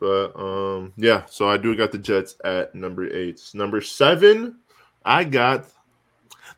[0.00, 1.26] But um, yeah.
[1.26, 3.40] So I do got the Jets at number eight.
[3.54, 4.56] Number seven,
[5.04, 5.66] I got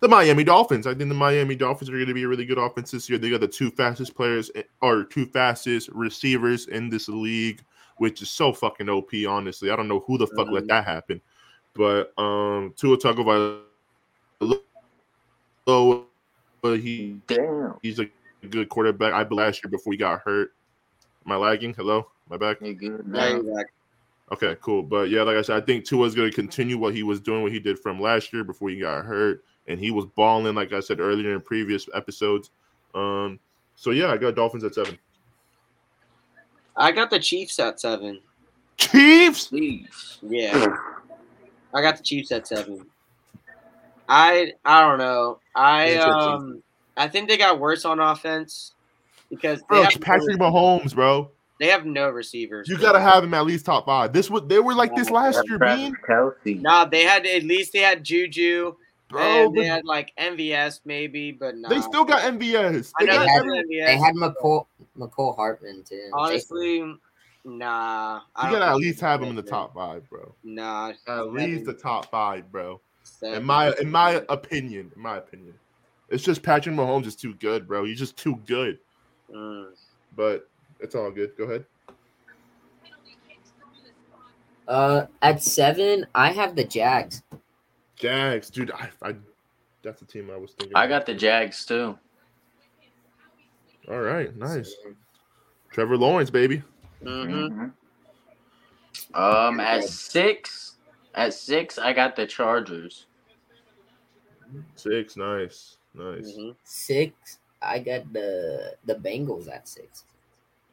[0.05, 0.87] the Miami Dolphins.
[0.87, 3.19] I think the Miami Dolphins are going to be a really good offense this year.
[3.19, 4.51] They got the two fastest players
[4.83, 7.63] or two fastest receivers in this league,
[7.97, 9.11] which is so fucking OP.
[9.27, 10.69] Honestly, I don't know who the fuck let Mhm.
[10.69, 11.21] that happen.
[11.75, 13.63] But um, Tua Tagovailoa,
[15.67, 16.07] oh,
[16.61, 17.75] but he Damn.
[17.83, 18.09] he's a
[18.51, 19.15] good quarterback.
[19.15, 20.53] I believe last year before he got hurt.
[21.25, 21.73] Am I lagging?
[21.75, 22.59] Hello, my back.
[22.61, 23.43] You're good Yeah, now.
[23.57, 23.67] back.
[24.33, 24.83] Okay, cool.
[24.83, 27.43] But yeah, like I said, I think Tua's going to continue what he was doing,
[27.43, 30.73] what he did from last year before he got hurt, and he was balling, like
[30.73, 32.51] I said earlier in previous episodes.
[32.95, 33.39] Um,
[33.77, 34.99] so yeah, I got Dolphins at seven.
[36.77, 38.21] I got the Chiefs at seven.
[38.77, 39.49] Chiefs.
[39.49, 40.19] Please.
[40.23, 40.77] Yeah,
[41.73, 42.87] I got the Chiefs at seven.
[44.09, 45.39] I I don't know.
[45.55, 46.62] I um
[46.97, 48.73] I think they got worse on offense
[49.31, 51.31] because Bro, have, it's Patrick Mahomes, bro.
[51.59, 52.69] they have no receivers.
[52.69, 54.12] You gotta have him at least top five.
[54.12, 55.97] This would they were like this last year, Bean.
[56.09, 56.61] Kelce.
[56.61, 58.75] Nah, they had at least they had Juju
[59.15, 61.69] Bro, and they had like MVS maybe, but nah.
[61.69, 62.91] they still got MVS.
[62.99, 63.87] They got they had every, MVS.
[63.87, 64.67] They had Mecole
[64.99, 66.11] Mecole Hardman too.
[66.12, 66.81] honestly,
[67.45, 68.23] nah.
[68.35, 70.35] I you gotta at least have did him in the top five, bro.
[70.43, 72.81] Nah, At least the top five, bro.
[73.05, 73.39] seven.
[73.39, 75.55] In my in my opinion, in my opinion,
[76.09, 77.85] it's just Patrick Mahomes is too good, bro.
[77.85, 78.81] He's just too good.
[79.33, 79.69] Mm.
[80.17, 80.49] But
[80.81, 81.37] it's all good.
[81.39, 81.67] Go ahead.
[84.67, 87.23] Uh, at seven, I have the Jags.
[88.05, 88.71] Jags, dude.
[88.71, 89.15] I, I
[89.83, 90.77] that's the team I was thinking.
[90.77, 90.91] I of.
[90.91, 91.99] got the Jags too.
[93.89, 94.77] All right, nice.
[95.73, 96.63] Trevor Lawrence, baby.
[97.03, 97.73] hmm Mhm.
[99.15, 100.77] Um, at six,
[101.15, 103.07] at six, I got the Chargers.
[104.77, 106.35] Six, nice, nice.
[106.37, 110.05] hmm Six, I got the the Bengals at six.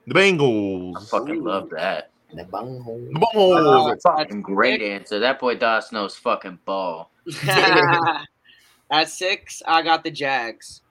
[0.05, 0.97] The Bengals.
[0.97, 1.07] I Bengals.
[1.07, 2.11] fucking love that.
[2.33, 2.99] The bunghole.
[3.09, 4.01] The Bengals.
[4.01, 5.19] Fucking great answer.
[5.19, 7.10] That boy Doss knows fucking ball.
[8.91, 10.81] At six, I got the Jags.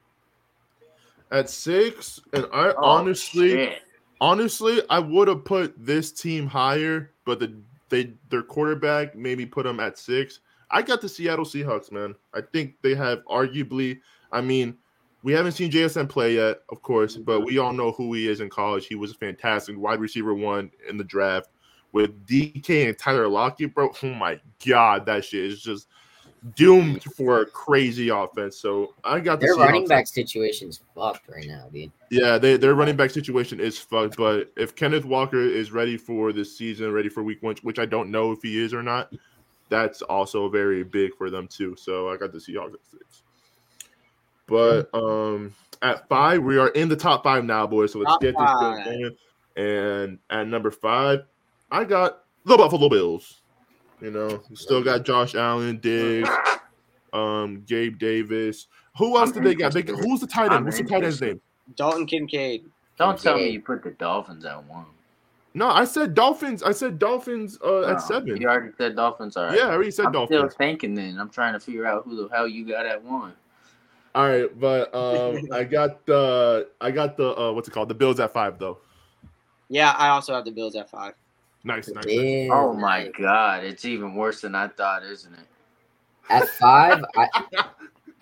[1.30, 3.82] At six, and I Oh, honestly, shit.
[4.20, 7.54] honestly, I would have put this team higher, but the
[7.88, 10.40] they their quarterback maybe put them at six.
[10.70, 12.14] I got the Seattle Seahawks, man.
[12.34, 14.00] I think they have arguably.
[14.32, 14.76] I mean,
[15.22, 18.40] we haven't seen JSN play yet, of course, but we all know who he is
[18.40, 18.86] in college.
[18.86, 21.48] He was a fantastic wide receiver one in the draft.
[21.92, 23.90] with DK and Tyler Lockett, bro.
[24.02, 25.88] Oh my god, that shit is just
[26.56, 28.56] doomed for a crazy offense.
[28.56, 31.92] So I got the Their running back situation's fucked right now, dude.
[32.10, 34.16] Yeah, they, their running back situation is fucked.
[34.16, 37.86] But if Kenneth Walker is ready for this season, ready for week one, which I
[37.86, 39.12] don't know if he is or not,
[39.68, 41.76] that's also very big for them too.
[41.76, 43.22] So I got the Seahawks at six.
[44.46, 47.92] But um at five, we are in the top five now, boys.
[47.92, 49.16] So let's Top get this going.
[49.56, 51.20] And at number five,
[51.70, 53.39] I got the Buffalo Bills.
[54.00, 56.28] You know, still got Josh Allen, Diggs,
[57.12, 58.66] um, Gabe Davis.
[58.96, 59.72] Who else did they got?
[59.72, 60.54] They, who's the tight end?
[60.54, 61.40] I'm What's the tight end's name?
[61.76, 62.64] Dalton Kincaid.
[62.98, 64.86] Don't tell me you put the Dolphins at one.
[65.52, 66.62] No, I said Dolphins.
[66.62, 68.40] I said Dolphins uh, Oh, at seven.
[68.40, 69.36] You already said Dolphins.
[69.36, 69.56] All right.
[69.56, 70.54] Yeah, I already said I'm still Dolphins.
[70.54, 70.94] thinking.
[70.94, 73.32] Then I'm trying to figure out who the hell you got at one.
[74.14, 77.88] All right, but um, I got the I got the uh, what's it called?
[77.88, 78.78] The Bills at five though.
[79.68, 81.14] Yeah, I also have the Bills at five.
[81.62, 82.06] Nice, nice.
[82.06, 82.48] nice.
[82.50, 85.46] Oh my god, it's even worse than I thought, isn't it?
[86.30, 87.26] At five, I,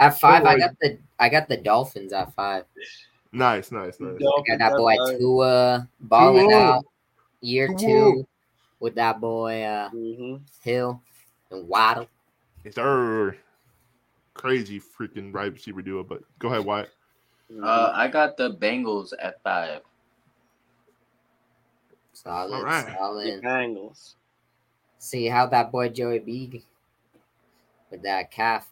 [0.01, 2.65] at five, I got the I got the Dolphins at five.
[3.33, 4.21] Nice, nice, nice.
[4.21, 6.63] I got that boy Tua balling Tua.
[6.63, 6.85] out
[7.41, 7.79] year Tua.
[7.79, 8.27] two
[8.81, 11.01] with that boy uh, hmm Hill
[11.51, 12.09] and Waddle.
[12.65, 13.37] It's our
[14.35, 16.03] crazy freaking right receiver duo.
[16.03, 16.91] But go ahead, Wyatt.
[17.63, 19.81] Uh, I got the Bengals at five.
[22.23, 22.87] Solid, All right.
[22.87, 23.43] the solid.
[23.43, 24.15] Bengals.
[24.99, 26.65] See how that boy Joey B
[27.91, 28.69] with that calf.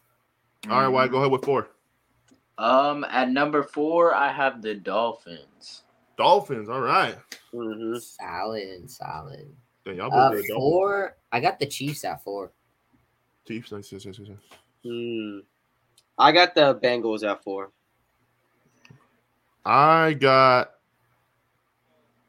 [0.69, 1.69] All right, Why go ahead with four.
[2.59, 5.83] Um, at number four, I have the Dolphins.
[6.17, 6.69] Dolphins.
[6.69, 7.17] All right.
[7.53, 9.55] hmm Solid, solid.
[9.85, 10.55] Damn, y'all Uh, both good.
[10.57, 11.17] Four.
[11.31, 12.51] I got the Chiefs at four.
[13.47, 13.71] Chiefs.
[13.71, 14.39] Nice, nice, nice, nice, nice.
[14.85, 15.43] Mm.
[16.19, 17.71] I got the Bengals at four.
[19.65, 20.73] I got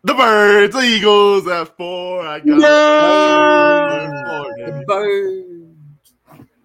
[0.08, 2.22] the Birds, the Eagles at four.
[2.26, 4.24] I got No!
[4.26, 4.86] four, baby.
[4.88, 6.14] Birds.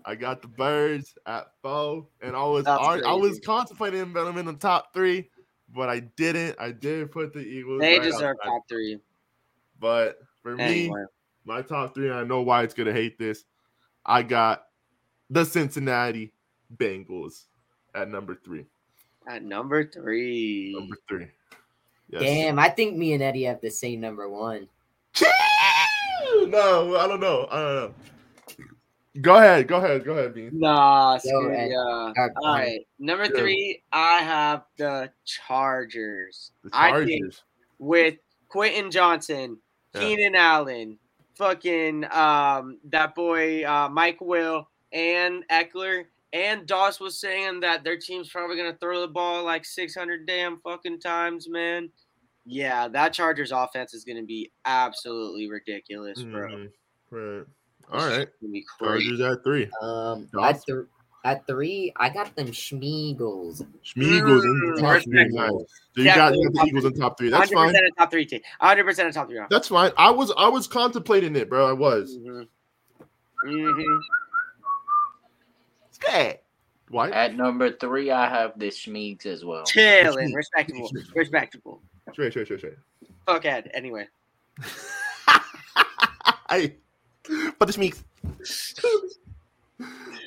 [0.04, 4.38] I got the birds at four, and I was That's ar- I was contemplating them
[4.38, 5.30] in the top three,
[5.74, 6.56] but I didn't.
[6.58, 7.80] I did put the Eagles.
[7.80, 8.48] They right deserve outside.
[8.48, 8.98] top three.
[9.78, 10.92] But for me,
[11.44, 13.44] my top three, and I know why it's gonna hate this.
[14.04, 14.64] I got
[15.30, 16.32] the Cincinnati
[16.76, 17.44] Bengals
[17.94, 18.66] at number three.
[19.28, 20.74] At number three.
[20.76, 21.28] Number three.
[22.12, 22.22] Yes.
[22.22, 24.68] Damn, I think me and Eddie have the same number one.
[26.48, 27.46] No, I don't know.
[27.50, 27.94] I don't know.
[29.20, 29.68] Go ahead.
[29.68, 30.04] Go ahead.
[30.04, 30.50] Go ahead, Bean.
[30.52, 32.12] Nah, Yo, screw and- ya.
[32.16, 32.86] uh, All right.
[32.98, 33.30] Number Yeah.
[33.40, 36.52] three, I have the Chargers.
[36.64, 37.42] The I think Chargers.
[37.78, 38.14] with
[38.48, 39.58] Quentin Johnston,
[39.94, 40.00] Yeah.
[40.00, 40.98] Keenan Allen,
[41.36, 46.04] fucking um that boy uh Mike Will and Ekeler.
[46.34, 50.58] And Doss was saying that their team's probably gonna throw the ball like 600 damn
[50.60, 51.90] fucking times, man.
[52.44, 56.48] Yeah, that Chargers offense is gonna be absolutely ridiculous, bro.
[56.48, 56.72] Mhm.
[57.10, 57.46] Right.
[57.90, 58.26] All right.
[58.26, 59.04] just gonna be crazy.
[59.16, 59.70] Chargers at three.
[59.80, 60.86] Um, at, th-
[61.24, 63.64] at three, I got them Schmeagles.
[63.84, 65.18] Schmeagles in Mm, the top three.
[65.18, 65.32] respect.
[65.34, 65.50] Nice.
[65.50, 67.00] So you Yeah, got, you got the top Eagles in three.
[67.00, 67.28] top three.
[67.30, 67.74] That's 100% fine.
[67.76, 68.40] a top three team.
[68.60, 69.40] 100% a top three.
[69.50, 69.92] That's fine.
[69.96, 71.68] I was I was contemplating it, bro.
[71.68, 72.16] I was.
[72.16, 72.42] hmm
[73.44, 74.00] hmm
[75.92, 76.38] Scared.
[76.88, 77.10] Why?
[77.10, 79.64] At number three, I have the Schmeeks as well.
[79.64, 81.82] Chilling, respectable, respectable.
[82.12, 82.74] Straight, straight, straight, straight.
[83.26, 83.70] Fuck Ed.
[83.74, 84.06] Anyway,
[86.48, 86.74] I
[87.58, 88.02] but the Schmeeks.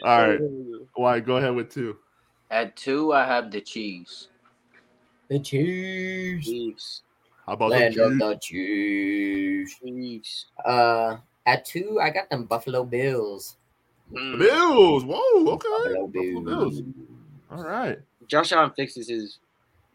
[0.04, 0.40] All right.
[0.96, 1.20] Why?
[1.20, 1.98] Go ahead with two.
[2.52, 4.28] At two, I have the cheese.
[5.30, 6.46] The cheese.
[6.46, 7.02] Chiefs,
[7.46, 8.20] How about the Land of Chiefs?
[8.20, 9.80] the Chiefs.
[9.80, 10.46] Chiefs.
[10.64, 13.58] Uh, at two, I got them Buffalo Bills.
[14.12, 14.40] The Mm.
[14.40, 15.04] Bills.
[15.04, 15.54] Whoa.
[15.54, 15.68] Okay.
[15.70, 16.82] Buffalo Buffalo Bills.
[16.82, 16.96] Bills.
[17.52, 18.00] All right.
[18.28, 19.40] Josh Allen fixes his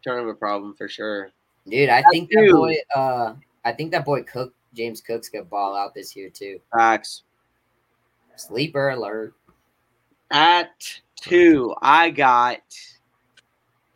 [0.02, 1.30] turnover problem for sure.
[1.68, 2.52] Dude, I think that two.
[2.52, 2.74] boy.
[2.94, 3.34] Uh,
[3.64, 6.60] I think that boy Cook, James Cook's gonna ball out this year too.
[6.72, 7.22] Facts.
[8.36, 9.34] Sleeper alert.
[10.30, 10.70] At
[11.20, 12.60] two, I got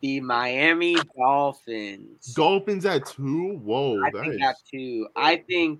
[0.01, 2.33] the Miami Dolphins.
[2.35, 3.57] Dolphins at two.
[3.63, 4.01] Whoa.
[4.03, 5.07] I that think is- at two.
[5.15, 5.79] I think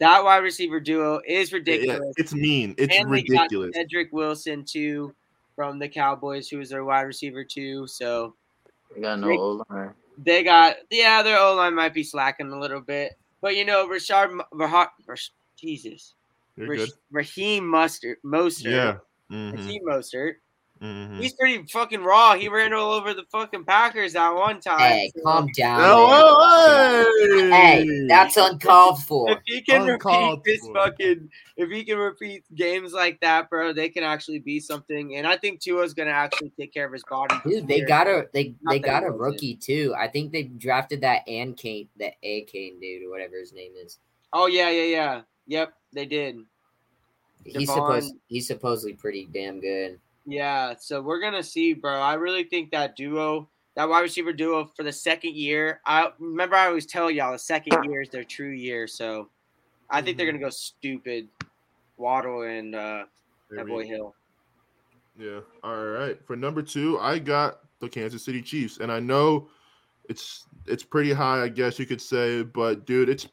[0.00, 2.14] that wide receiver duo is yeah, ridiculous.
[2.16, 2.74] it's mean.
[2.78, 3.74] It's and they got ridiculous.
[3.76, 5.14] Cedric Wilson too
[5.54, 7.86] from the Cowboys, who is their wide receiver too.
[7.86, 8.34] So
[8.94, 9.94] We got no Rick- O line.
[10.16, 13.88] They got yeah, their O line might be slacking a little bit, but you know,
[13.88, 16.14] Rahad, Rash, Jesus,
[16.56, 16.90] You're Rash, good.
[17.10, 18.96] Raheem Mustard, Mostert, Yeah.
[19.30, 20.34] Mhm, Raheem Mostert.
[20.82, 21.20] Mhm.
[21.22, 22.34] He's pretty fucking raw.
[22.34, 24.78] He ran all over the fucking Packers that one time.
[24.78, 25.80] Hey, calm down.
[25.82, 27.50] Oh, man.
[27.50, 27.86] hey!
[27.86, 29.30] Hey, that's uncalled for.
[29.30, 30.74] If he can repeat this for.
[30.74, 35.16] fucking, if he can repeat games like that, bro, they can actually be something.
[35.16, 37.34] And I think Tua's gonna actually take care of his body.
[37.46, 39.20] Dude, they got a they Not they got a wasn't.
[39.20, 39.94] rookie too.
[39.98, 43.98] I think they drafted that and Kane, that Achane dude or whatever his name is.
[44.34, 45.20] Oh yeah, yeah, yeah.
[45.46, 46.36] Yep, they did.
[47.44, 49.98] He's Devon- supposed he's supposedly pretty damn good.
[50.26, 52.00] Yeah, so we're gonna see, bro.
[52.00, 55.80] I really think that duo, that wide receiver duo for the second year.
[55.86, 58.88] I remember I always tell y'all the second year is their true year.
[58.88, 59.28] So
[59.88, 61.28] I think they're gonna go stupid.
[61.96, 63.04] Waddle and uh
[63.52, 64.14] that boy Hill.
[65.18, 65.40] Yeah.
[65.62, 66.18] All right.
[66.26, 69.48] For number two, I got the Kansas City Chiefs, and I know
[70.08, 73.28] it's it's pretty high, I guess you could say, but dude, it's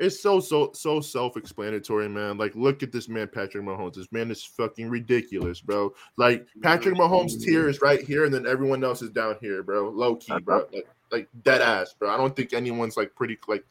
[0.00, 2.38] it's so so so self-explanatory, man.
[2.38, 3.94] Like, look at this man, Patrick Mahomes.
[3.94, 5.94] This man is fucking ridiculous, bro.
[6.16, 9.90] Like Patrick Mahomes' tier is right here, and then everyone else is down here, bro.
[9.90, 10.66] Low key, bro.
[10.72, 12.10] Like, like dead ass, bro.
[12.10, 13.64] I don't think anyone's like pretty like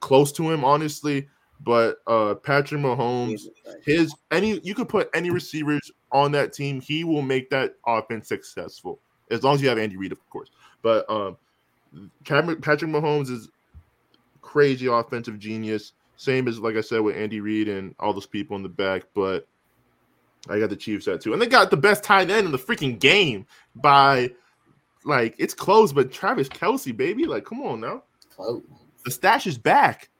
[0.00, 1.28] close to him, honestly.
[1.62, 3.42] But uh Patrick Mahomes,
[3.84, 8.28] his any you could put any receivers on that team, he will make that offense
[8.28, 8.98] successful
[9.30, 10.50] as long as you have Andy Reid, of course.
[10.82, 11.36] But um,
[12.24, 13.48] Patrick Mahomes is
[14.50, 15.92] crazy offensive genius.
[16.16, 19.04] Same as like I said with Andy Reid and all those people in the back.
[19.14, 19.46] But
[20.48, 22.58] I got the Chiefs at two, and they got the best tight end in the
[22.58, 23.46] freaking game
[23.76, 24.30] by
[25.04, 28.02] like it's close, but Travis Kelce, baby, like come on now,
[28.34, 28.62] Close.
[29.04, 30.10] the stash is back.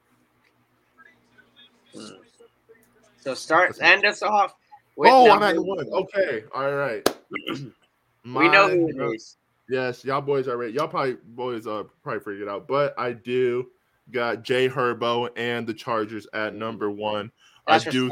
[3.19, 4.55] So start end us off.
[4.97, 5.87] Oh, I'm at one.
[5.87, 7.07] Okay, all right.
[8.23, 9.37] We know who My- it is.
[9.67, 10.73] Yes, y'all boys are ready.
[10.73, 13.67] Y'all probably boys uh probably figured it out, but I do
[14.11, 17.31] got Jay Herbo and the Chargers at number one.
[17.67, 18.11] That's I do.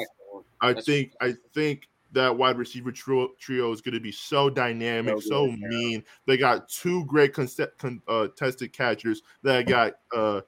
[0.61, 1.13] I think.
[1.21, 5.67] I think that wide receiver trio, trio is going to be so dynamic, So yeah.
[5.67, 6.03] mean.
[6.25, 9.21] They got two great concept, con, uh, tested catchers.
[9.43, 10.41] They got uh,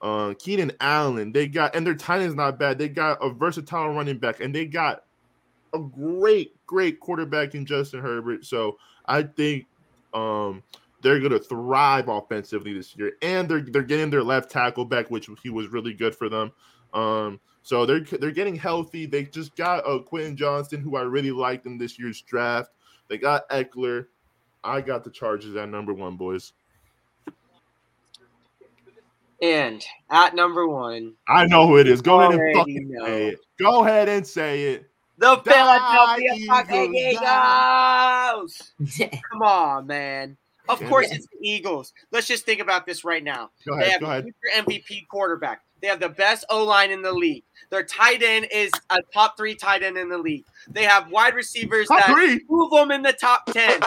[0.00, 1.32] uh, Keenan Allen.
[1.32, 2.78] They got and their tight end's not bad.
[2.78, 5.04] They got a versatile running back, and they got
[5.74, 8.44] a great, great quarterback in Justin Herbert.
[8.44, 9.66] So I think
[10.14, 10.62] um,
[11.02, 15.10] they're going to thrive offensively this year, and they're they're getting their left tackle back,
[15.10, 16.52] which he was really good for them.
[16.94, 19.06] Um, so they're they're getting healthy.
[19.06, 22.70] They just got uh, Quentin Johnston, who I really liked in this year's draft.
[23.08, 24.06] They got Ekeler.
[24.64, 26.52] I got the Chargers at number one, boys.
[29.42, 32.00] And at number one, I know who it is.
[32.00, 33.04] Go ahead and fucking know.
[33.04, 33.40] say it.
[33.58, 34.90] Go ahead and say it.
[35.18, 39.10] the Die, Philadelphia fucking Eagles, Eagles.
[39.32, 40.36] Come on, man.
[40.68, 40.88] Of Yeah.
[40.88, 41.92] course, it's the Eagles.
[42.12, 43.50] Let's just think about this right now.
[43.66, 43.92] Go They ahead.
[43.92, 44.24] have Go a ahead.
[44.24, 45.62] future MVP quarterback.
[45.80, 47.42] They have the best O line in the league.
[47.70, 50.44] Their tight end is a top three tight end in the league.
[50.68, 52.40] They have wide receivers Top that three.
[52.48, 53.80] move them in the top ten.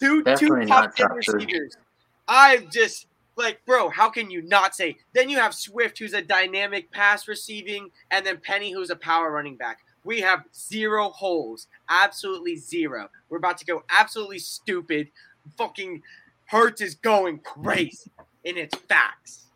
[0.00, 1.76] Two, two top ten top receivers.
[2.28, 3.06] I just
[3.36, 3.88] like, bro.
[3.88, 4.96] How can you not say?
[5.12, 9.32] Then you have Swift, who's a dynamic pass receiving, and then Penny, who's a power
[9.32, 9.80] running back.
[10.04, 13.10] We have zero holes, absolutely zero.
[13.28, 15.10] We're about to go absolutely stupid.
[15.58, 16.02] Fucking
[16.50, 18.10] Hurts is going crazy,
[18.44, 19.46] and it's facts.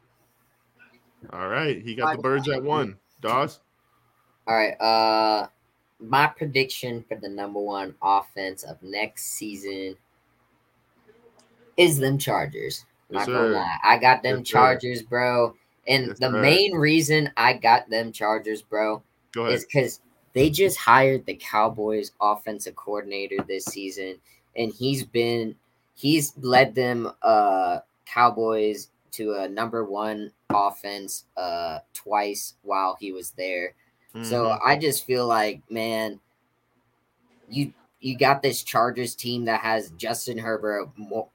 [1.32, 1.82] All right.
[1.82, 2.97] He got the birds at one.
[3.20, 3.59] Dawes.
[4.47, 4.80] All right.
[4.80, 5.49] Uh,
[5.99, 9.97] my prediction for the number one offense of next season
[11.76, 12.84] is them Chargers.
[13.11, 13.53] Yes, Not gonna sir.
[13.55, 14.53] lie, I got them Yes, sir.
[14.53, 15.57] Chargers, bro.
[15.88, 16.40] And Yes, the sir.
[16.42, 19.03] main reason I got them Chargers, bro,
[19.49, 20.01] is because
[20.32, 24.20] they just hired the Cowboys offensive coordinator this season,
[24.55, 25.57] and he's been
[25.95, 33.30] he's led them uh Cowboys to a number one offense uh twice while he was
[33.32, 33.74] there.
[34.22, 34.61] So Mhm.
[34.64, 36.20] I just feel like, man,
[37.49, 40.90] you you got this Chargers team that has Justin Herbert.
[40.97, 41.28] More,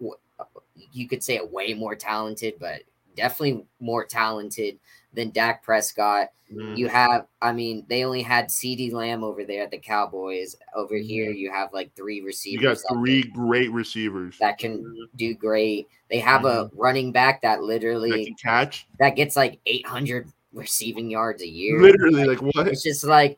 [0.93, 2.82] you could say a way more talented, but
[3.16, 4.80] definitely more talented
[5.14, 6.30] than Dak Prescott.
[6.53, 6.78] Mhm.
[6.78, 10.55] You have, I mean, they only had CeeDee Lamb over there at the Cowboys.
[10.76, 12.62] Over here, you have like three receivers.
[12.64, 15.88] you got three great receivers that can do great.
[16.10, 18.88] They have a running back that that literally can catch.
[18.99, 21.80] that gets like 800 receiving yards a year.
[21.82, 22.68] Literally, like what?
[22.68, 23.38] It's just like,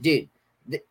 [0.00, 0.28] dude,
[0.70, 0.84] th-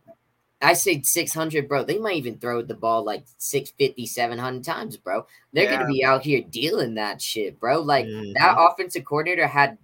[0.61, 1.85] I say 600, bro.
[1.85, 5.25] They might even throw the ball like 650, 700 times, bro.
[5.53, 7.79] They're going to be out here dealing that shit, bro.
[7.81, 8.33] Like, Mhm.
[8.33, 9.77] that offensive coordinator had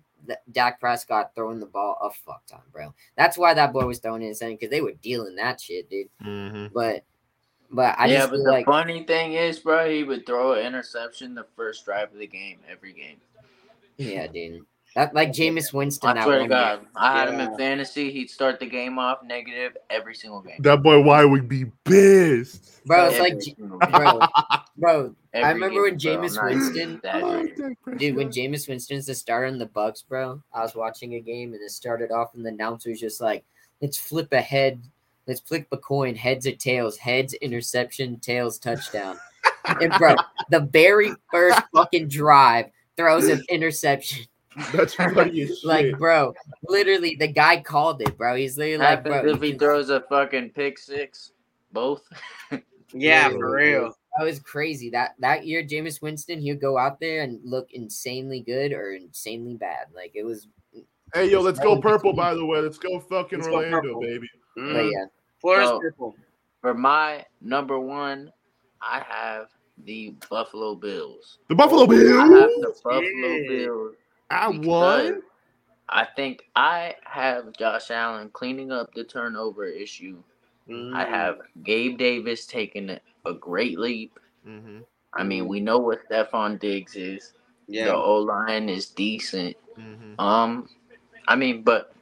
[0.51, 2.93] Dak Prescott throwing the ball a fuck ton, bro.
[3.17, 6.07] That's why that boy was throwing it insane because they were dealing that shit, dude.
[6.23, 6.71] Mhm.
[6.73, 7.03] But,
[7.71, 10.53] but I yeah, just but feel the like, funny thing is, bro, he would throw
[10.53, 13.17] an interception the first drive of the game every game.
[13.97, 14.65] yeah, dude.
[14.95, 16.17] That, like Jameis Winston.
[16.17, 16.57] I swear to one year.
[16.57, 18.11] God, I had him in fantasy.
[18.13, 20.55] He'd start the game off negative every single game.
[20.59, 22.81] That boy why would be pissed.
[22.85, 24.19] Bro, it's Every like, J- single game.
[24.77, 26.39] Bro, bro, I remember game, when bro.
[26.39, 27.77] Jameis Winston- exaggerating.
[27.97, 31.53] Dude, when Jameis Winston's the starter in the Bucs, bro, I was watching a game
[31.53, 33.45] and it started off and the announcer was just like,
[33.81, 34.81] let's flip a head,
[35.27, 39.17] let's flip a coin, heads or tails, heads interception, tails touchdown.
[39.81, 40.15] and bro,
[40.49, 42.65] the very first fucking drive
[42.97, 44.25] throws an interception.
[44.73, 45.65] That's funny as shit.
[45.65, 46.33] Like, bro,
[46.67, 48.35] literally, the guy called it, bro.
[48.35, 51.31] He's literally like, Happens bro, if he you- throws a fucking pick six.
[51.71, 52.03] Both.
[52.93, 53.97] Yeah, Yeah, for real.
[54.17, 54.89] That was crazy.
[54.89, 59.55] That that year, Jameis Winston, he'd go out there and look insanely good or insanely
[59.55, 59.87] bad.
[59.95, 60.47] Like it was,
[61.13, 62.11] hey, yo, let's go purple.
[62.11, 64.01] between- By the way, let's go fucking Let's Orlando, purple.
[64.01, 64.29] baby.
[64.55, 64.91] but Mhm.
[64.91, 65.05] yeah,
[65.39, 66.15] Florida's So- purple.
[66.61, 68.31] For my number one,
[68.81, 69.49] I have
[69.83, 71.37] the Buffalo Bills.
[71.49, 72.81] The Buffalo I have the Bills.
[72.81, 73.47] Buffalo Yeah.
[73.47, 73.95] Bills.
[74.31, 75.21] I won.
[75.89, 80.23] I think I have Josh Allen cleaning up the turnover issue.
[80.67, 81.07] I Mm.
[81.07, 82.89] have Gabe Davis taking
[83.25, 84.19] a great leap.
[84.47, 84.79] Mm-hmm.
[85.13, 87.33] I mean, we know what Stefon Diggs is.
[87.67, 87.85] Yeah.
[87.85, 87.95] The Yeah.
[87.95, 89.55] O line is decent.
[89.79, 90.19] Mm-hmm.
[90.19, 90.69] Um,
[91.27, 91.93] I mean, but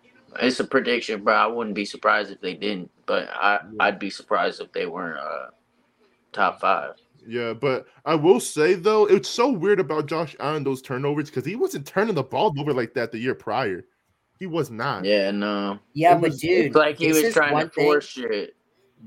[0.42, 1.34] it's a prediction, bro.
[1.36, 5.20] I wouldn't be surprised if they didn't, but I I'd be surprised if they weren't
[5.20, 5.48] uh
[6.32, 6.96] top five.
[7.26, 11.46] Yeah, but I will say though, it's so weird about Josh Allen those turnovers because
[11.46, 13.86] he wasn't turning the ball over like that the year prior.
[14.40, 15.06] He was not.
[15.06, 17.86] Yeah, no, yeah, It but was- dude, it's like he was trying one to thing-
[17.86, 18.56] force shit.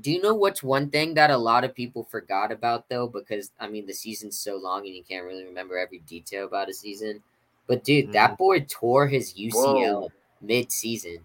[0.01, 3.07] Do you know what's one thing that a lot of people forgot about though?
[3.07, 6.69] Because I mean, the season's so long and you can't really remember every detail about
[6.69, 7.23] a season.
[7.67, 10.09] But dude, that boy tore his UCL
[10.41, 11.19] mid-season.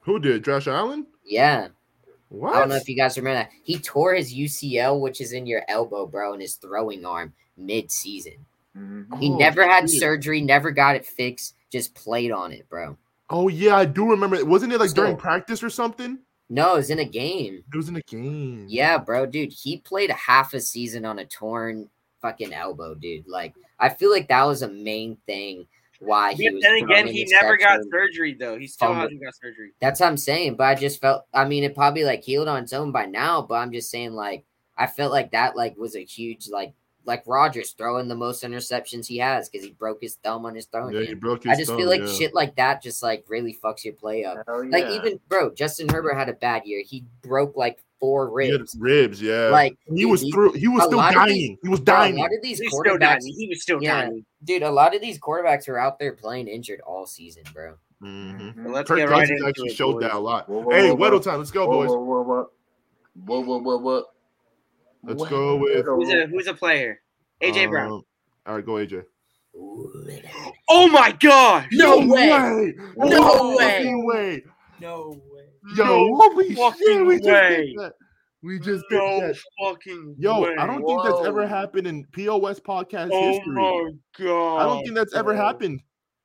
[0.00, 0.44] Who did?
[0.44, 1.06] Josh Allen?
[1.24, 1.68] Yeah,
[2.30, 2.54] What?
[2.54, 3.50] I don't know if you guys remember that.
[3.62, 8.44] He tore his UCL, which is in your elbow, bro, and his throwing arm mid-season.
[8.76, 9.20] Mhm.
[9.20, 10.00] He Oh, never had shit.
[10.00, 12.96] surgery, never got it fixed, just played on it, bro.
[13.30, 14.36] Oh yeah, I do remember.
[14.36, 14.46] it.
[14.46, 16.18] Wasn't it like during practice or something?
[16.52, 17.64] No, it was in a game.
[17.72, 18.66] It was in a game.
[18.68, 21.88] Yeah, bro, dude, he played a half a season on a torn
[22.20, 23.26] fucking elbow, dude.
[23.26, 25.66] Like, I feel like that was a main thing
[25.98, 26.62] why he But was.
[26.62, 28.58] then again, he never got surgery though.
[28.58, 29.02] He still Fumble.
[29.02, 29.70] hasn't got surgery.
[29.80, 31.24] That's what I'm saying, but I just felt.
[31.32, 34.12] I mean, it probably like healed on its own by now, but I'm just saying,
[34.12, 34.44] like,
[34.76, 36.74] I felt like that like was a huge like
[37.04, 40.66] like Rodgers throwing the most interceptions he has because he broke his thumb on his
[40.66, 40.94] throwing.
[40.94, 42.06] Yeah, he broke his I just thumb, feel like yeah.
[42.12, 44.38] shit like that just like really fucks your play up.
[44.46, 44.92] Hell Like yeah.
[44.92, 46.82] even bro, Justin Herbert had a bad year.
[46.86, 48.76] He broke like four He had ribs.
[48.78, 49.48] ribs, yeah.
[49.48, 50.52] Like he dude, was he- through.
[50.52, 51.28] He was still dying.
[51.28, 52.18] these- he was bro, dying.
[52.18, 54.02] A lot of these He's still quarterbacks, He was still Yeah.
[54.02, 54.24] dying.
[54.44, 54.62] dude.
[54.62, 57.74] A lot of these quarterbacks are out there playing injured all season, bro.
[58.02, 58.40] Mhm.
[58.56, 58.64] Mhm.
[58.64, 60.02] Well, let's Kirk get right Cousins into actually it, showed boys.
[60.02, 60.48] that a lot.
[60.48, 61.18] Whoa, whoa, hey, whoa, Weddle whoa.
[61.20, 61.38] time.
[61.38, 61.88] Let's go, Whoa, boys.
[61.90, 62.48] whoa, whoa, whoa,
[63.24, 64.02] whoa, whoa, whoa, whoa.
[65.04, 65.30] Let's What?
[65.30, 65.84] go with.
[65.86, 67.00] Who's a who's a player?
[67.42, 67.92] AJ Brown.
[67.92, 68.02] um,
[68.46, 69.04] All right, go AJ.
[70.68, 71.68] Oh my gosh!
[71.72, 72.30] No No way.
[72.30, 72.74] way!
[72.96, 73.64] No way.
[73.68, 74.42] fucking way!
[74.80, 75.42] No way.
[75.76, 77.06] Yo, No holy shit!
[77.06, 77.66] We just way.
[77.66, 77.92] did that.
[78.42, 79.36] We just did No that.
[79.62, 80.54] fucking Yo, way.
[80.58, 83.54] I don't think that's ever happened in POS podcast Oh history.
[83.54, 84.58] my god!
[84.58, 85.80] I don't think that's ever happened.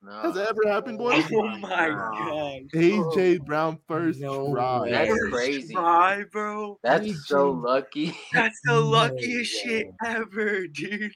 [0.07, 0.21] No.
[0.21, 1.25] Has that ever happened, boys?
[1.33, 2.61] Oh my god!
[2.73, 4.79] AJ Brown first No try.
[4.79, 4.91] way.
[4.91, 5.73] That's First crazy.
[5.73, 6.79] try, bro.
[6.81, 8.15] That's so lucky.
[8.31, 9.69] That's the luckiest way.
[9.69, 11.11] shit ever, dude.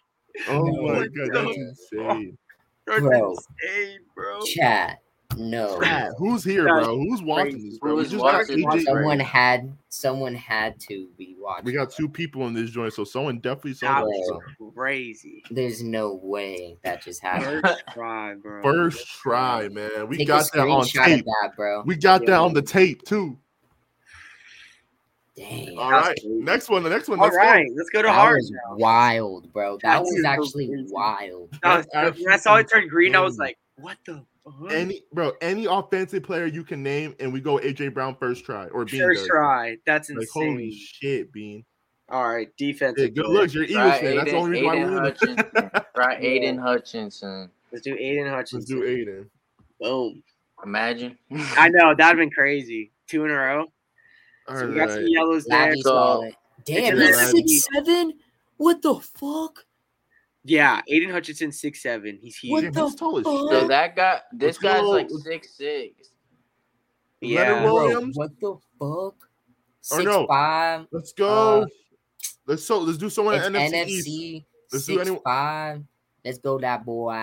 [0.50, 2.38] Oh No my god, that's insane.
[2.86, 3.36] That's Bro.
[3.64, 4.42] insane, bro.
[4.44, 5.01] Chat.
[5.38, 5.80] No.
[5.82, 6.98] Chat, who's here, bro?
[6.98, 7.96] Who's watching this, bro?
[7.96, 8.74] We Who's just got watching AJ.
[8.74, 8.86] this?
[8.86, 11.66] Someone had someone had to be watching.
[11.66, 14.42] We got two people in this joint, so someone definitely saw That that.
[14.60, 15.44] was crazy.
[15.52, 17.62] There's no way that just happened.
[17.66, 18.62] First try, bro.
[18.64, 20.08] First try, man.
[20.08, 21.26] We Take got that on tape.
[21.26, 21.84] that, bro.
[21.86, 23.38] We got that on the tape too.
[25.38, 25.78] Dang.
[25.78, 26.18] All right.
[26.22, 26.28] Crazy.
[26.30, 26.84] next one.
[26.84, 27.18] The next one.
[27.20, 28.36] All Let's right, let's go to That hard.
[28.38, 29.78] was wild, bro.
[29.82, 30.88] That That's was so actually crazy.
[30.90, 31.50] wild.
[31.64, 34.52] That was- That's when I saw it turn green, I was like, "What the go.
[34.68, 38.46] fuck?" Any bro, any offensive player you can name, and we go AJ Brown first
[38.46, 39.78] try or Bean First try.
[39.86, 40.52] That's Like insane.
[40.54, 41.64] holy shit, Bean.
[42.10, 43.00] All right, defense.
[43.00, 43.54] Hey, good looks.
[43.54, 44.16] You're Eagles fan.
[44.18, 45.04] That's the only reason why Aidan, we win.
[45.04, 45.72] Hutchinson.
[45.96, 47.50] Try Aidan Hutchinson.
[47.72, 48.60] Let's do Aidan Hutchinson.
[48.60, 49.30] Let's do Aidan.
[49.80, 50.24] Boom.
[50.66, 51.18] Imagine.
[51.32, 52.92] I know that'd been crazy.
[53.08, 53.66] Two in a row.
[54.50, 55.74] All So we got some yellows there.
[55.78, 56.30] So-
[56.66, 58.14] Damn, It's he's six seven.
[58.58, 59.66] What the fuck?
[60.44, 62.18] Yeah, Aidan Hutchinson, six seven.
[62.22, 62.64] He's huge.
[62.64, 63.34] Damn, the he's tall as fuck?
[63.62, 64.89] So that guy, this Let's guy's go.
[64.89, 66.10] like six six.
[67.22, 67.39] Yeah.
[67.42, 68.18] Leonard Bro, Williams.
[68.18, 68.80] what the fuck?
[68.80, 69.14] Or
[69.82, 70.28] Six no.
[70.28, 70.86] five.
[70.92, 71.62] Let's go.
[71.62, 71.66] Uh,
[72.48, 74.08] let's so let's do someone It's in NFC, NFC.
[74.08, 74.46] East.
[74.72, 75.84] Let's do six five.
[76.26, 77.14] Let's go that boy.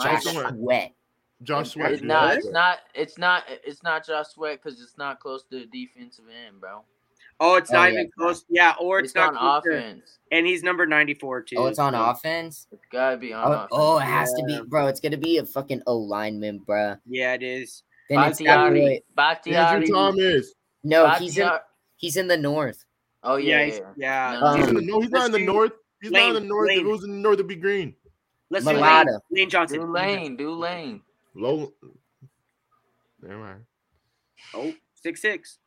[0.00, 0.92] Josh someone- Sweat.
[1.42, 1.92] Josh Sweat.
[1.92, 2.36] It's not.
[2.36, 2.78] It's not.
[2.94, 3.44] It's not.
[3.64, 6.82] It's not Josh Sweat because it's not close to the defensive end, bro.
[7.40, 8.44] Oh, it's Oh, not yeah, even close.
[8.48, 10.18] Yeah, or it's, It's, not on close offense.
[10.32, 11.56] And he's number ninety four too.
[11.58, 12.66] Oh, it's on so- offense.
[12.72, 13.68] It's gotta be on Oh, offense.
[13.72, 14.86] oh, it has to be, bro.
[14.86, 16.96] It's gonna be a fucking O lineman, bro.
[17.06, 17.82] Yeah, it is.
[18.08, 18.38] Then it's.
[18.40, 19.02] Bakhtiari.
[19.16, 19.76] Bakhtiari.
[19.76, 20.52] Andrew Thomas.
[20.82, 21.50] No, he's in.
[21.96, 22.84] He's in the north.
[23.22, 23.64] Oh Yeah, yeah.
[23.64, 24.32] he's- yeah.
[24.32, 24.40] yeah.
[24.40, 25.72] No, He's in Um, the, no, he's not in the north.
[26.02, 26.68] He's not in the Lane, north.
[26.70, 26.86] If Lane.
[26.86, 27.94] it was in the north, it'd be green.
[28.50, 29.80] Let's do Lane, Lane Johnson.
[29.80, 30.36] Do Lane.
[30.36, 31.00] Do Lane.
[31.34, 31.72] Low.
[33.22, 33.64] Never mind.
[34.52, 35.58] Oh, six six.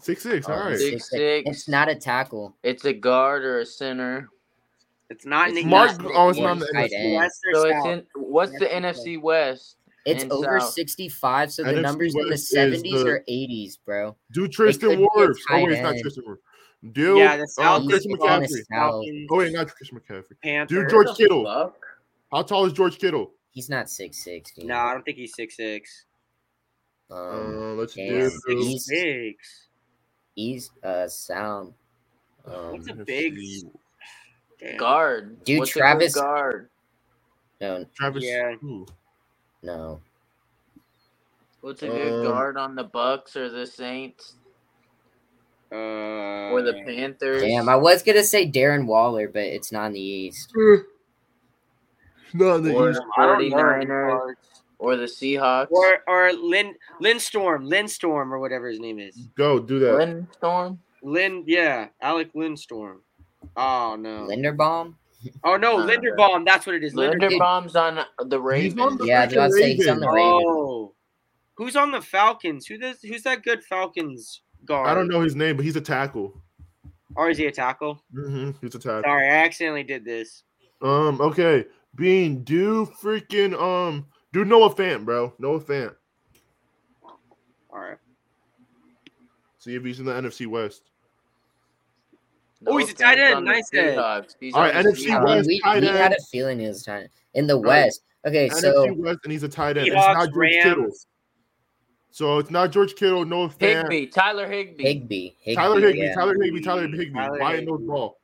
[0.00, 0.48] Six six.
[0.48, 0.70] All Oh.
[0.76, 1.08] Six, six.
[1.10, 1.50] six.
[1.50, 2.56] It's not a tackle.
[2.62, 4.28] It's a guard or a center.
[5.10, 5.90] It's not in It's the Mark.
[6.14, 7.16] Oh, it's not in the NFC.
[7.16, 9.76] West So it's in what's the NFC West?
[10.06, 10.72] It's over South.
[10.72, 14.16] 65, so the NFC numbers in the 70s the- or 80s, bro.
[14.32, 15.36] Do Tristan be Wirfs.
[15.50, 15.94] Oh wait, it's not.
[16.00, 16.38] Tristan Wirfs.
[16.92, 18.64] Do Yeah, the um, South Christian is on the McCaffrey.
[18.74, 19.04] South.
[19.30, 20.24] Oh wait, not Christian McCaffrey.
[20.42, 20.78] Panthers.
[20.78, 21.44] Dude, George Kittle.
[21.44, 21.76] fuck?
[22.32, 23.32] How tall is George Kittle?
[23.50, 24.52] He's not six six.
[24.56, 26.06] No, I don't think he's six six.
[27.10, 28.30] Um, Uh, let's do.
[28.46, 29.66] He's- Six.
[30.34, 31.74] He's uh sound.
[32.46, 33.38] Um, What's a big-
[34.58, 34.76] Damn.
[34.76, 35.44] Guard.
[35.44, 36.68] Dude, What's Travis- guard.
[37.60, 38.24] no, Travis.
[38.24, 38.54] Yeah.
[38.60, 38.86] who?
[39.62, 40.00] no.
[41.62, 44.34] What's a good Um, guard on the Bucs or the Saints
[45.72, 45.76] Uh,
[46.52, 47.42] or the Panthers?
[47.42, 50.52] Damn, I was gonna say Darren Waller, but it's not in the East.
[52.32, 53.00] No, the Or- East.
[53.16, 54.34] I don't 49ers.
[54.80, 54.94] Guards.
[54.94, 55.70] or the Seahawks?
[55.70, 59.16] Or or Lynn Lindstrom, Lindstrom or whatever his name is.
[59.36, 59.96] Go do that.
[59.96, 60.78] Windstorm?
[61.02, 63.02] Lynn, yeah, Alec Lindstrom.
[63.56, 64.26] Oh no.
[64.28, 64.94] Linderbaum?
[65.44, 66.44] Oh no, Nah, Linderbaum.
[66.46, 66.94] That's what it is.
[66.94, 67.30] Linderbaum.
[67.38, 68.80] Linderbaum's on the Ravens.
[68.80, 70.16] on the- Yeah, I was about to say he's on the Ravens.
[70.16, 70.44] Ravens.
[70.46, 70.94] Oh,
[71.56, 72.66] who's on the Falcons?
[72.66, 73.00] Who does?
[73.02, 74.88] Who's that good Falcons guard?
[74.88, 76.40] I don't know his name, but he's a tackle.
[77.16, 78.02] Or is he a tackle?
[78.14, 78.50] Mm-hmm.
[78.60, 79.02] He's a tackle.
[79.04, 80.44] Sorry, I accidentally did this.
[80.82, 81.20] Um.
[81.20, 81.64] Okay.
[81.96, 85.32] Bean, do freaking um, do Noah Fant, bro.
[85.38, 85.94] Noah Fant.
[87.72, 87.98] All right.
[89.58, 90.82] See if he's in the NFC West.
[92.66, 93.44] Oh, he's a tight offense end.
[93.46, 93.80] Nice guy.
[93.80, 94.34] Seahawks.
[94.38, 95.24] He's All on right, the NFC I Seahawks.
[95.24, 97.84] mean, West, we, tight we had a feeling he was trying in the Right.
[97.84, 98.02] West.
[98.26, 99.86] Okay, NFC so West, and he's a tight end.
[99.88, 100.90] It's not George Kittle.
[102.10, 103.24] So it's not George Kittle.
[103.24, 103.82] Noah Fant.
[103.90, 104.82] Higbee, Tyler Higbee.
[104.82, 106.14] Higbee, Higbee, Tyler Higbee, yeah.
[106.14, 107.12] Tyler Higbee, Tyler Higbee.
[107.12, 107.66] Tyler Why Higbee.
[107.70, 108.19] no ball?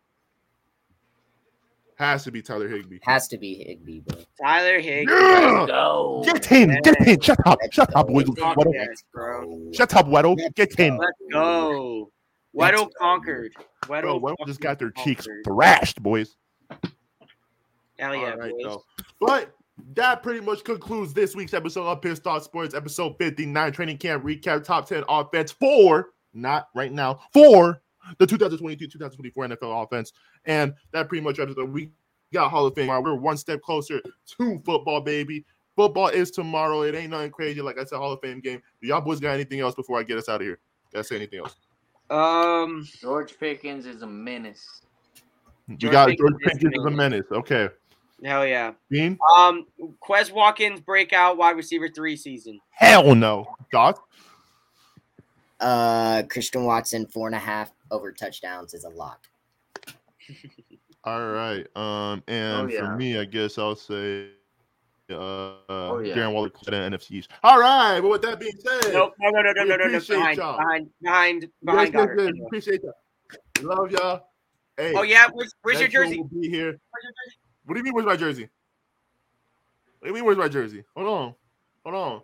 [1.97, 2.99] Has to be Tyler Higbee.
[3.03, 4.21] has to be Higbee, bro.
[4.43, 5.11] Tyler Higgs.
[5.11, 5.65] Yeah!
[5.67, 6.23] Go.
[6.27, 6.77] Get him!
[6.83, 7.21] Get him!
[7.21, 7.59] Shut up!
[7.63, 8.13] Let's Shut up, go.
[8.13, 8.35] Wiggle.
[8.35, 8.73] Talk Weddle.
[8.73, 9.71] that, bro.
[9.73, 10.37] Shut up, Weddle.
[10.55, 10.99] Get him.
[10.99, 12.11] Let's go.
[12.53, 13.53] Let's Weddle conquered.
[13.87, 16.37] Bro, Weddle, Weddle just got their fucking cheeks thrashed, boys.
[17.99, 18.63] Hell yeah, All right, boys.
[18.63, 18.83] though.
[19.21, 19.53] But
[19.95, 24.23] that pretty much concludes this week's episode of Pissed Off Sports, episode 59, training camp
[24.25, 27.81] recap, top 10 offense for, not right now, for
[28.19, 30.13] the 2022-2024 NFL offense.
[30.45, 31.69] And that pretty much wraps it up.
[31.69, 31.91] We
[32.33, 32.89] got Hall of Fame.
[32.89, 34.01] We're one step closer
[34.39, 35.45] to football, baby.
[35.77, 36.83] Football is tomorrow.
[36.83, 37.61] It ain't nothing crazy.
[37.61, 38.63] Like I said, Hall of Fame game.
[38.81, 40.59] Do y'all boys got anything else before I get us out of here?
[40.93, 41.57] Gotta say anything else?
[42.09, 44.83] Um, George Pickens is a menace.
[45.69, 47.25] You got Pickens George Pickens is a menace.
[47.31, 47.33] menace.
[47.33, 47.69] Okay.
[48.25, 48.73] hell yeah.
[48.89, 49.19] Bean?
[49.37, 49.67] Um,
[50.03, 52.59] Quez Watkins breakout wide receiver three season.
[52.71, 53.47] Hell no.
[53.73, 54.09] Doc?
[55.61, 59.27] Uh, Christian Watson four and a half over touchdowns is a lock.
[61.05, 61.67] All right.
[61.77, 62.81] Um, and Oh, yeah.
[62.81, 64.29] for me, I guess I'll say
[65.11, 65.15] uh,
[65.69, 66.15] Oh, yeah.
[66.17, 67.31] Darren Waller Clyde and NFC East.
[67.45, 68.01] All right.
[68.01, 69.97] But with that being said, Nope, no, no, no, no, We no, no, no.
[69.97, 70.57] appreciate Behind, y'all.
[70.59, 71.87] behind, behind, you guys behind.
[71.87, 72.17] did Goddard.
[72.17, 72.41] good.
[72.47, 73.63] appreciate that.
[73.65, 74.29] Love y'all.
[74.77, 76.23] Hey, Oh yeah, where's, where's your next one jersey?
[76.23, 76.65] Will be here.
[76.91, 77.37] Where's your jersey?
[77.65, 77.95] What do you mean?
[77.95, 78.49] Where's my jersey?
[80.01, 80.25] What do you mean?
[80.25, 80.85] Where's my jersey?
[80.97, 81.35] Hold on.
[81.85, 82.23] Hold on.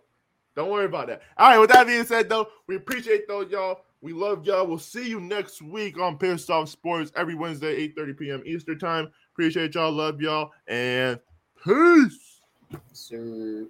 [0.55, 1.21] Don't worry about that.
[1.37, 1.57] All right.
[1.57, 3.81] With that being said, though, we appreciate those y'all.
[4.01, 4.67] We love y'all.
[4.67, 8.43] We'll see you next week on Pissed Off Sports every Wednesday, 8:30 p.m.
[8.45, 9.11] Eastern time.
[9.33, 9.91] Appreciate y'all.
[9.91, 10.51] Love y'all.
[10.67, 11.19] And
[11.63, 12.41] peace.
[12.91, 13.67] So